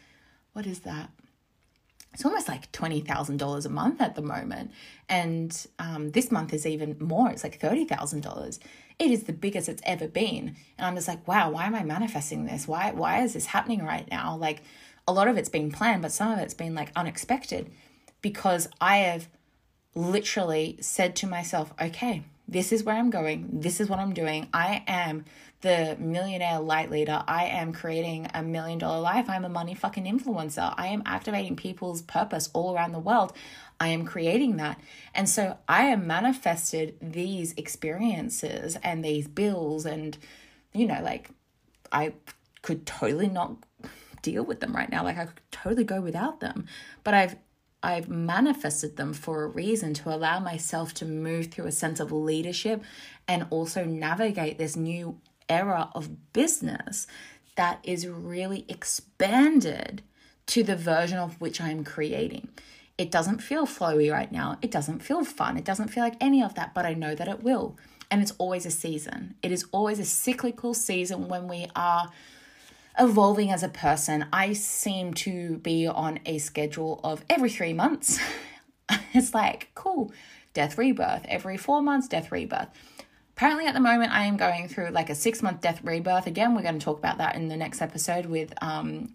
what 0.53 0.65
is 0.65 0.79
that? 0.81 1.09
it's 2.13 2.25
almost 2.25 2.47
like 2.47 2.71
$20,000 2.71 3.65
a 3.65 3.69
month 3.69 4.01
at 4.01 4.15
the 4.15 4.21
moment. 4.21 4.71
And 5.07 5.67
um, 5.77 6.11
this 6.11 6.31
month 6.31 6.53
is 6.53 6.65
even 6.65 6.97
more. 6.99 7.29
It's 7.29 7.43
like 7.43 7.59
$30,000. 7.59 8.59
It 8.97 9.11
is 9.11 9.23
the 9.23 9.33
biggest 9.33 9.69
it's 9.69 9.81
ever 9.85 10.07
been. 10.07 10.55
And 10.77 10.87
I'm 10.87 10.95
just 10.95 11.07
like, 11.07 11.27
wow, 11.27 11.51
why 11.51 11.65
am 11.65 11.75
I 11.75 11.83
manifesting 11.83 12.45
this? 12.45 12.67
Why, 12.67 12.91
why 12.91 13.21
is 13.21 13.33
this 13.33 13.47
happening 13.47 13.83
right 13.83 14.09
now? 14.09 14.35
Like 14.35 14.63
a 15.07 15.13
lot 15.13 15.27
of 15.27 15.37
it's 15.37 15.49
been 15.49 15.71
planned, 15.71 16.01
but 16.01 16.11
some 16.11 16.31
of 16.31 16.39
it's 16.39 16.53
been 16.53 16.73
like 16.73 16.91
unexpected 16.95 17.71
because 18.21 18.67
I 18.81 18.97
have 18.97 19.29
literally 19.95 20.77
said 20.81 21.15
to 21.17 21.27
myself, 21.27 21.73
okay, 21.81 22.23
this 22.47 22.71
is 22.71 22.83
where 22.83 22.95
I'm 22.95 23.09
going. 23.09 23.47
This 23.61 23.79
is 23.79 23.89
what 23.89 23.99
I'm 23.99 24.13
doing. 24.13 24.47
I 24.53 24.83
am 24.87 25.25
the 25.61 25.97
millionaire 25.99 26.59
light 26.59 26.89
leader. 26.89 27.23
I 27.27 27.45
am 27.45 27.73
creating 27.73 28.27
a 28.33 28.41
million 28.41 28.79
dollar 28.79 28.99
life. 29.01 29.29
I'm 29.29 29.45
a 29.45 29.49
money 29.49 29.75
fucking 29.75 30.05
influencer. 30.05 30.73
I 30.77 30.87
am 30.87 31.03
activating 31.05 31.55
people's 31.55 32.01
purpose 32.01 32.49
all 32.53 32.73
around 32.73 32.93
the 32.93 32.99
world. 32.99 33.33
I 33.79 33.89
am 33.89 34.05
creating 34.05 34.57
that. 34.57 34.79
And 35.13 35.29
so 35.29 35.57
I 35.67 35.83
have 35.85 36.03
manifested 36.03 36.95
these 37.01 37.53
experiences 37.53 38.77
and 38.83 39.03
these 39.03 39.27
bills 39.27 39.85
and 39.85 40.17
you 40.73 40.85
know 40.85 41.01
like 41.01 41.29
I 41.91 42.13
could 42.61 42.85
totally 42.85 43.27
not 43.27 43.57
deal 44.21 44.43
with 44.43 44.59
them 44.59 44.75
right 44.75 44.89
now. 44.89 45.03
Like 45.03 45.17
I 45.17 45.25
could 45.25 45.41
totally 45.51 45.83
go 45.83 46.01
without 46.01 46.39
them. 46.39 46.67
But 47.03 47.13
I've 47.13 47.35
I've 47.81 48.09
manifested 48.09 48.97
them 48.97 49.13
for 49.13 49.43
a 49.43 49.47
reason 49.47 49.93
to 49.95 50.13
allow 50.13 50.39
myself 50.39 50.93
to 50.95 51.05
move 51.05 51.47
through 51.47 51.67
a 51.67 51.71
sense 51.71 51.99
of 51.99 52.11
leadership 52.11 52.83
and 53.27 53.47
also 53.49 53.85
navigate 53.85 54.57
this 54.57 54.75
new 54.75 55.19
era 55.47 55.89
of 55.95 56.33
business 56.33 57.07
that 57.55 57.79
is 57.83 58.07
really 58.07 58.65
expanded 58.67 60.01
to 60.47 60.63
the 60.63 60.75
version 60.75 61.17
of 61.17 61.39
which 61.39 61.61
I'm 61.61 61.83
creating. 61.83 62.49
It 62.97 63.11
doesn't 63.11 63.39
feel 63.39 63.65
flowy 63.65 64.11
right 64.11 64.31
now. 64.31 64.57
It 64.61 64.71
doesn't 64.71 64.99
feel 64.99 65.23
fun. 65.23 65.57
It 65.57 65.63
doesn't 65.63 65.87
feel 65.87 66.03
like 66.03 66.17
any 66.19 66.43
of 66.43 66.55
that, 66.55 66.73
but 66.73 66.85
I 66.85 66.93
know 66.93 67.15
that 67.15 67.27
it 67.27 67.43
will. 67.43 67.77
And 68.11 68.21
it's 68.21 68.33
always 68.39 68.65
a 68.65 68.71
season. 68.71 69.35
It 69.41 69.51
is 69.51 69.65
always 69.71 69.99
a 69.99 70.05
cyclical 70.05 70.73
season 70.73 71.29
when 71.29 71.47
we 71.47 71.67
are 71.75 72.09
evolving 72.99 73.51
as 73.51 73.63
a 73.63 73.69
person. 73.69 74.25
I 74.33 74.53
seem 74.53 75.13
to 75.15 75.57
be 75.57 75.87
on 75.87 76.19
a 76.25 76.37
schedule 76.37 76.99
of 77.03 77.23
every 77.29 77.49
three 77.49 77.73
months. 77.73 78.19
it's 79.13 79.33
like, 79.33 79.69
cool, 79.75 80.11
death 80.53 80.77
rebirth. 80.77 81.25
Every 81.27 81.57
four 81.57 81.81
months, 81.81 82.07
death 82.07 82.31
rebirth. 82.31 82.69
Apparently, 83.35 83.67
at 83.67 83.73
the 83.73 83.79
moment, 83.79 84.11
I 84.11 84.25
am 84.25 84.35
going 84.35 84.67
through 84.67 84.89
like 84.89 85.09
a 85.09 85.15
six 85.15 85.41
month 85.41 85.61
death 85.61 85.81
rebirth. 85.83 86.27
Again, 86.27 86.55
we're 86.55 86.61
going 86.61 86.77
to 86.77 86.83
talk 86.83 86.97
about 86.97 87.19
that 87.19 87.35
in 87.35 87.47
the 87.47 87.55
next 87.55 87.81
episode 87.81 88.25
with 88.25 88.53
um, 88.61 89.13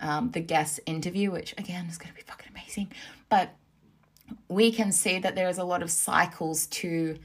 um, 0.00 0.32
the 0.32 0.40
guest 0.40 0.80
interview, 0.84 1.30
which 1.30 1.52
again 1.56 1.86
is 1.86 1.96
going 1.96 2.10
to 2.10 2.16
be 2.16 2.22
fucking 2.22 2.48
amazing. 2.50 2.90
But 3.28 3.54
we 4.48 4.72
can 4.72 4.90
see 4.90 5.20
that 5.20 5.36
there 5.36 5.48
is 5.48 5.58
a 5.58 5.64
lot 5.64 5.82
of 5.82 5.90
cycles 5.90 6.66
to 6.68 7.18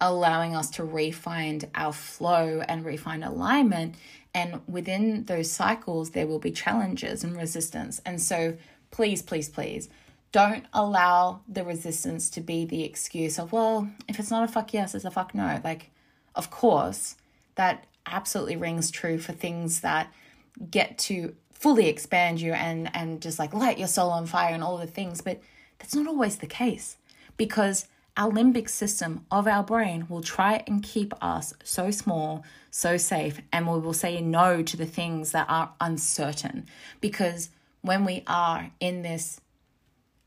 allowing 0.00 0.56
us 0.56 0.70
to 0.70 0.84
refine 0.84 1.60
our 1.74 1.92
flow 1.92 2.60
and 2.68 2.84
refine 2.84 3.22
alignment. 3.22 3.94
And 4.34 4.60
within 4.66 5.24
those 5.24 5.50
cycles, 5.50 6.10
there 6.10 6.26
will 6.26 6.40
be 6.40 6.50
challenges 6.50 7.22
and 7.22 7.36
resistance. 7.36 8.00
And 8.04 8.20
so, 8.20 8.56
please, 8.90 9.22
please, 9.22 9.48
please 9.48 9.88
don't 10.32 10.64
allow 10.72 11.40
the 11.48 11.62
resistance 11.62 12.28
to 12.28 12.40
be 12.40 12.64
the 12.64 12.82
excuse 12.82 13.38
of, 13.38 13.52
well, 13.52 13.88
if 14.08 14.18
it's 14.18 14.32
not 14.32 14.42
a 14.42 14.48
fuck 14.48 14.74
yes, 14.74 14.92
it's 14.92 15.04
a 15.04 15.10
fuck 15.10 15.32
no. 15.32 15.60
Like, 15.62 15.92
of 16.34 16.50
course, 16.50 17.14
that 17.54 17.86
absolutely 18.06 18.56
rings 18.56 18.90
true 18.90 19.18
for 19.18 19.32
things 19.32 19.80
that 19.82 20.12
get 20.70 20.98
to 20.98 21.36
fully 21.52 21.88
expand 21.88 22.40
you 22.40 22.52
and 22.52 22.90
and 22.94 23.22
just 23.22 23.38
like 23.38 23.54
light 23.54 23.78
your 23.78 23.88
soul 23.88 24.10
on 24.10 24.26
fire 24.26 24.52
and 24.52 24.62
all 24.62 24.76
the 24.76 24.86
things 24.86 25.22
but 25.22 25.40
that's 25.78 25.94
not 25.94 26.06
always 26.06 26.36
the 26.36 26.46
case 26.46 26.98
because 27.36 27.86
our 28.16 28.30
limbic 28.30 28.68
system 28.68 29.26
of 29.30 29.46
our 29.46 29.64
brain 29.64 30.06
will 30.08 30.22
try 30.22 30.62
and 30.66 30.82
keep 30.82 31.12
us 31.20 31.52
so 31.64 31.90
small, 31.90 32.44
so 32.70 32.96
safe, 32.96 33.40
and 33.52 33.66
we 33.66 33.78
will 33.78 33.92
say 33.92 34.20
no 34.20 34.62
to 34.62 34.76
the 34.76 34.86
things 34.86 35.32
that 35.32 35.46
are 35.48 35.72
uncertain. 35.80 36.66
Because 37.00 37.50
when 37.82 38.04
we 38.04 38.22
are 38.26 38.70
in 38.78 39.02
this 39.02 39.40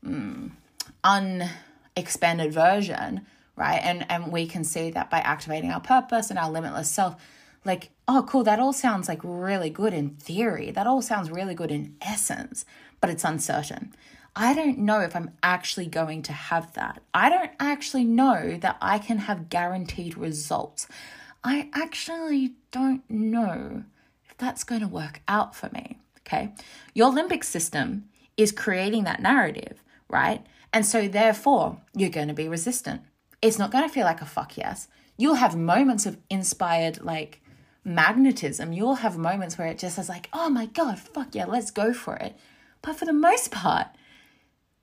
um, 0.04 0.56
unexpanded 1.02 2.52
version, 2.52 3.26
right, 3.56 3.80
and, 3.82 4.04
and 4.10 4.30
we 4.30 4.46
can 4.46 4.64
see 4.64 4.90
that 4.90 5.08
by 5.10 5.18
activating 5.20 5.72
our 5.72 5.80
purpose 5.80 6.28
and 6.30 6.38
our 6.38 6.50
limitless 6.50 6.90
self, 6.90 7.16
like, 7.64 7.90
oh, 8.06 8.24
cool, 8.28 8.44
that 8.44 8.60
all 8.60 8.72
sounds 8.72 9.08
like 9.08 9.20
really 9.22 9.70
good 9.70 9.92
in 9.92 10.10
theory. 10.10 10.70
That 10.70 10.86
all 10.86 11.02
sounds 11.02 11.30
really 11.30 11.54
good 11.54 11.70
in 11.70 11.96
essence, 12.00 12.64
but 13.00 13.10
it's 13.10 13.24
uncertain. 13.24 13.94
I 14.40 14.54
don't 14.54 14.78
know 14.78 15.00
if 15.00 15.16
I'm 15.16 15.32
actually 15.42 15.86
going 15.86 16.22
to 16.22 16.32
have 16.32 16.72
that. 16.74 17.02
I 17.12 17.28
don't 17.28 17.50
actually 17.58 18.04
know 18.04 18.56
that 18.60 18.78
I 18.80 18.98
can 19.00 19.18
have 19.18 19.48
guaranteed 19.48 20.16
results. 20.16 20.86
I 21.42 21.68
actually 21.74 22.52
don't 22.70 23.02
know 23.10 23.82
if 24.30 24.38
that's 24.38 24.62
going 24.62 24.82
to 24.82 24.86
work 24.86 25.22
out 25.26 25.56
for 25.56 25.68
me. 25.70 25.98
Okay. 26.20 26.54
Your 26.94 27.10
limbic 27.12 27.42
system 27.42 28.04
is 28.36 28.52
creating 28.52 29.02
that 29.04 29.20
narrative, 29.20 29.82
right? 30.08 30.46
And 30.72 30.86
so, 30.86 31.08
therefore, 31.08 31.80
you're 31.96 32.08
going 32.08 32.28
to 32.28 32.34
be 32.34 32.48
resistant. 32.48 33.00
It's 33.42 33.58
not 33.58 33.72
going 33.72 33.88
to 33.88 33.92
feel 33.92 34.04
like 34.04 34.22
a 34.22 34.26
fuck 34.26 34.56
yes. 34.56 34.86
You'll 35.16 35.34
have 35.34 35.56
moments 35.56 36.06
of 36.06 36.16
inspired, 36.30 37.02
like, 37.02 37.40
magnetism. 37.82 38.72
You'll 38.72 38.96
have 38.96 39.18
moments 39.18 39.58
where 39.58 39.66
it 39.66 39.78
just 39.78 39.98
is 39.98 40.08
like, 40.08 40.28
oh 40.32 40.48
my 40.48 40.66
God, 40.66 41.00
fuck 41.00 41.34
yeah, 41.34 41.46
let's 41.46 41.72
go 41.72 41.92
for 41.92 42.14
it. 42.16 42.36
But 42.82 42.96
for 42.96 43.04
the 43.04 43.12
most 43.12 43.50
part, 43.50 43.88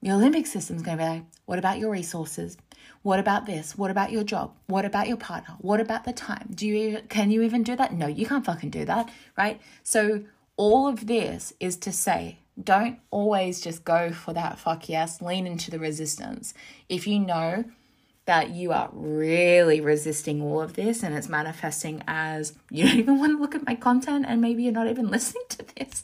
your 0.05 0.19
limbic 0.19 0.45
system's 0.45 0.83
going 0.83 0.99
to 0.99 1.03
be 1.03 1.09
like, 1.09 1.23
what 1.45 1.57
about 1.57 1.79
your 1.79 1.89
resources? 1.89 2.57
What 3.01 3.19
about 3.19 3.47
this? 3.47 3.75
What 3.75 3.89
about 3.89 4.11
your 4.11 4.23
job? 4.23 4.53
What 4.67 4.85
about 4.85 5.07
your 5.07 5.17
partner? 5.17 5.55
What 5.61 5.79
about 5.81 6.03
the 6.03 6.13
time? 6.13 6.51
Do 6.53 6.67
you 6.67 7.01
can 7.09 7.31
you 7.31 7.41
even 7.41 7.63
do 7.63 7.75
that? 7.75 7.91
No, 7.91 8.05
you 8.05 8.27
can't 8.27 8.45
fucking 8.45 8.69
do 8.69 8.85
that, 8.85 9.09
right? 9.35 9.59
So 9.81 10.23
all 10.57 10.87
of 10.87 11.07
this 11.07 11.53
is 11.59 11.75
to 11.77 11.91
say, 11.91 12.37
don't 12.63 12.99
always 13.09 13.61
just 13.61 13.83
go 13.83 14.11
for 14.11 14.31
that 14.33 14.59
fuck 14.59 14.87
yes, 14.89 15.23
lean 15.23 15.47
into 15.47 15.71
the 15.71 15.79
resistance. 15.79 16.53
If 16.87 17.07
you 17.07 17.17
know 17.17 17.65
that 18.25 18.51
you 18.51 18.73
are 18.73 18.89
really 18.93 19.81
resisting 19.81 20.39
all 20.39 20.61
of 20.61 20.73
this 20.73 21.01
and 21.01 21.15
it's 21.15 21.29
manifesting 21.29 22.03
as 22.07 22.53
you 22.69 22.85
don't 22.85 22.99
even 22.99 23.17
want 23.17 23.35
to 23.35 23.41
look 23.41 23.55
at 23.55 23.65
my 23.65 23.73
content 23.73 24.25
and 24.27 24.39
maybe 24.39 24.61
you're 24.61 24.71
not 24.71 24.87
even 24.87 25.07
listening 25.15 25.45
to 25.49 25.65
this. 25.75 26.03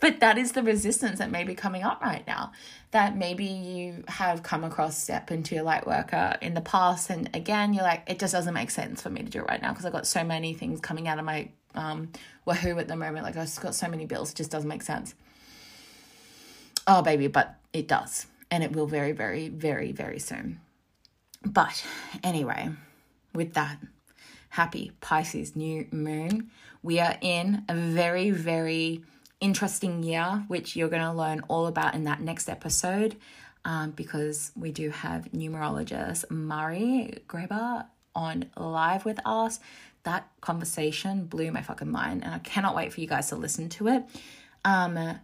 But 0.00 0.20
that 0.20 0.38
is 0.38 0.52
the 0.52 0.62
resistance 0.62 1.18
that 1.18 1.30
may 1.30 1.44
be 1.44 1.54
coming 1.54 1.82
up 1.82 2.00
right 2.00 2.26
now. 2.26 2.52
That 2.90 3.16
maybe 3.16 3.44
you 3.44 4.02
have 4.08 4.42
come 4.42 4.64
across 4.64 4.98
step 4.98 5.30
into 5.30 5.54
your 5.54 5.64
light 5.64 5.86
worker 5.86 6.36
in 6.40 6.54
the 6.54 6.60
past, 6.60 7.10
and 7.10 7.30
again, 7.34 7.74
you're 7.74 7.84
like, 7.84 8.02
it 8.06 8.18
just 8.18 8.32
doesn't 8.32 8.54
make 8.54 8.70
sense 8.70 9.02
for 9.02 9.10
me 9.10 9.22
to 9.22 9.28
do 9.28 9.40
it 9.40 9.46
right 9.48 9.60
now 9.60 9.70
because 9.70 9.84
I've 9.84 9.92
got 9.92 10.06
so 10.06 10.24
many 10.24 10.54
things 10.54 10.80
coming 10.80 11.06
out 11.06 11.18
of 11.18 11.24
my 11.24 11.50
um, 11.74 12.10
wahoo 12.46 12.78
at 12.78 12.88
the 12.88 12.96
moment. 12.96 13.24
Like, 13.24 13.36
I've 13.36 13.60
got 13.60 13.74
so 13.74 13.88
many 13.88 14.06
bills, 14.06 14.30
it 14.30 14.36
just 14.36 14.50
doesn't 14.50 14.68
make 14.68 14.82
sense. 14.82 15.14
Oh, 16.86 17.02
baby, 17.02 17.28
but 17.28 17.56
it 17.72 17.86
does. 17.86 18.26
And 18.50 18.64
it 18.64 18.72
will 18.72 18.86
very, 18.86 19.12
very, 19.12 19.48
very, 19.48 19.92
very 19.92 20.18
soon. 20.18 20.60
But 21.44 21.84
anyway, 22.24 22.70
with 23.34 23.54
that, 23.54 23.78
happy 24.48 24.92
Pisces 25.00 25.54
new 25.54 25.86
moon. 25.92 26.50
We 26.82 26.98
are 26.98 27.16
in 27.20 27.64
a 27.68 27.74
very, 27.74 28.30
very 28.30 29.02
interesting 29.40 30.02
year, 30.02 30.44
which 30.48 30.76
you're 30.76 30.88
going 30.88 31.02
to 31.02 31.12
learn 31.12 31.40
all 31.48 31.66
about 31.66 31.94
in 31.94 32.04
that 32.04 32.20
next 32.20 32.48
episode. 32.48 33.16
Um, 33.62 33.90
because 33.90 34.52
we 34.56 34.72
do 34.72 34.88
have 34.88 35.28
numerologist 35.32 36.30
Murray 36.30 37.18
Greber 37.28 37.84
on 38.14 38.46
live 38.56 39.04
with 39.04 39.20
us. 39.26 39.60
That 40.04 40.26
conversation 40.40 41.26
blew 41.26 41.52
my 41.52 41.60
fucking 41.60 41.90
mind, 41.90 42.24
and 42.24 42.34
I 42.34 42.38
cannot 42.38 42.74
wait 42.74 42.90
for 42.92 43.02
you 43.02 43.06
guys 43.06 43.28
to 43.28 43.36
listen 43.36 43.68
to 43.70 43.88
it. 43.88 44.04
Um, 44.64 45.18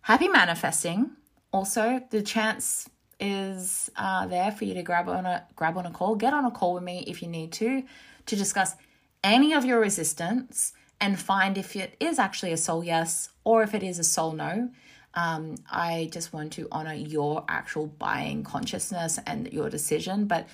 happy 0.00 0.26
manifesting. 0.26 1.12
Also, 1.52 2.02
the 2.10 2.22
chance 2.22 2.90
is 3.20 3.90
uh, 3.96 4.26
there 4.26 4.50
for 4.50 4.64
you 4.64 4.74
to 4.74 4.82
grab 4.82 5.08
on 5.08 5.24
a 5.24 5.44
grab 5.54 5.78
on 5.78 5.86
a 5.86 5.90
call. 5.90 6.16
Get 6.16 6.34
on 6.34 6.44
a 6.44 6.50
call 6.50 6.74
with 6.74 6.82
me 6.82 7.04
if 7.06 7.22
you 7.22 7.28
need 7.28 7.52
to 7.52 7.84
to 8.26 8.36
discuss 8.36 8.74
any 9.22 9.52
of 9.52 9.64
your 9.64 9.80
resistance 9.80 10.72
and 11.00 11.18
find 11.18 11.58
if 11.58 11.76
it 11.76 11.94
is 12.00 12.18
actually 12.18 12.52
a 12.52 12.56
soul 12.56 12.82
yes 12.82 13.30
or 13.44 13.62
if 13.62 13.74
it 13.74 13.82
is 13.82 13.98
a 13.98 14.04
soul 14.04 14.32
no. 14.32 14.70
Um, 15.14 15.54
I 15.70 16.10
just 16.12 16.32
want 16.32 16.52
to 16.54 16.68
honor 16.70 16.92
your 16.94 17.44
actual 17.48 17.86
buying 17.86 18.42
consciousness 18.44 19.18
and 19.26 19.50
your 19.52 19.70
decision, 19.70 20.26
but 20.26 20.46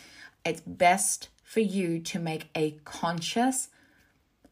it's 0.45 0.61
best 0.61 1.28
for 1.43 1.61
you 1.61 1.99
to 1.99 2.18
make 2.18 2.49
a 2.55 2.76
conscious, 2.84 3.68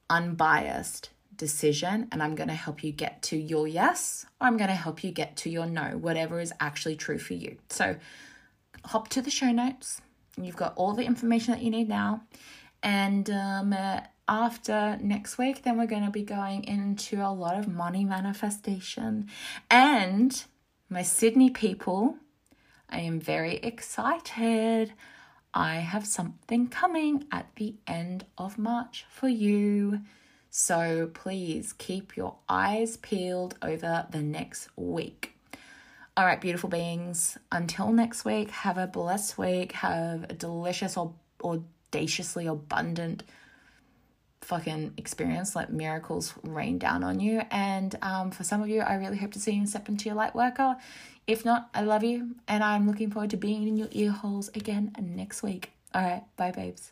unbiased 0.09 1.11
decision. 1.37 2.09
And 2.11 2.23
I'm 2.23 2.35
going 2.35 2.49
to 2.49 2.55
help 2.55 2.83
you 2.83 2.91
get 2.91 3.23
to 3.23 3.37
your 3.37 3.69
yes, 3.69 4.27
or 4.41 4.49
I'm 4.49 4.57
going 4.57 4.69
to 4.69 4.75
help 4.75 5.05
you 5.05 5.13
get 5.13 5.37
to 5.39 5.51
your 5.51 5.67
no, 5.67 5.97
whatever 5.97 6.41
is 6.41 6.53
actually 6.61 6.97
true 6.97 7.19
for 7.19 7.35
you. 7.35 7.57
So 7.69 7.97
hop 8.85 9.09
to 9.09 9.23
the 9.23 9.31
show 9.31 9.53
notes. 9.53 10.01
You've 10.37 10.57
got 10.57 10.75
all 10.77 10.95
the 10.95 11.05
information 11.05 11.55
that 11.55 11.63
you 11.63 11.71
need 11.71 11.89
now. 11.89 12.23
And 12.83 13.31
um, 13.31 13.73
uh, 13.73 14.01
after 14.31 14.97
next 15.03 15.37
week, 15.39 15.65
then 15.65 15.77
we're 15.77 15.87
going 15.87 16.05
to 16.05 16.11
be 16.11 16.23
going 16.23 16.63
into 16.65 17.21
a 17.21 17.35
lot 17.35 17.59
of 17.59 17.67
money 17.67 18.05
manifestation. 18.05 19.29
And 19.69 20.43
my 20.89 21.03
Sydney 21.03 21.51
people, 21.51 22.17
I 22.89 23.01
am 23.01 23.19
very 23.19 23.57
excited. 23.57 24.93
I 25.53 25.77
have 25.77 26.07
something 26.07 26.69
coming 26.69 27.27
at 27.33 27.57
the 27.57 27.75
end 27.89 28.25
of 28.39 28.57
March 28.57 29.05
for 29.11 29.29
you. 29.29 30.03
So 30.49 31.11
please 31.13 31.73
keep 31.73 32.17
your 32.17 32.37
eyes 32.49 32.97
peeled 32.99 33.57
over 33.63 34.07
the 34.11 34.23
next 34.23 34.69
week. 34.77 35.37
All 36.17 36.25
right, 36.25 36.41
beautiful 36.41 36.71
beings. 36.71 37.37
Until 37.51 37.91
next 37.91 38.25
week, 38.25 38.51
have 38.51 38.79
a 38.79 38.87
blessed 38.87 39.39
week. 39.39 39.73
Have 39.73 40.25
a 40.31 40.35
delicious 40.35 40.97
or 40.97 41.15
audaciously 41.43 42.47
abundant 42.47 43.25
fucking 44.51 44.95
experience, 44.97 45.55
let 45.55 45.73
miracles 45.73 46.35
rain 46.43 46.77
down 46.77 47.05
on 47.05 47.21
you. 47.21 47.43
And 47.53 47.97
um, 48.03 48.33
for 48.33 48.43
some 48.43 48.61
of 48.61 48.69
you, 48.69 48.81
I 48.81 48.95
really 48.97 49.17
hope 49.17 49.33
to 49.33 49.39
see 49.39 49.53
you 49.53 49.67
step 49.67 49.89
into 49.89 50.07
your 50.07 50.17
light 50.17 50.35
worker. 50.35 50.77
If 51.27 51.45
not, 51.45 51.71
I 51.73 51.83
love 51.83 52.03
you, 52.03 52.35
and 52.49 52.65
I'm 52.65 52.89
looking 52.89 53.11
forward 53.11 53.31
to 53.31 53.37
being 53.37 53.69
in 53.69 53.77
your 53.77 53.89
ear 53.93 54.11
holes 54.11 54.49
again 54.49 54.93
next 55.01 55.45
week. 55.45 55.71
All 55.95 56.03
right, 56.03 56.25
bye, 56.37 56.51
babes. 56.51 56.91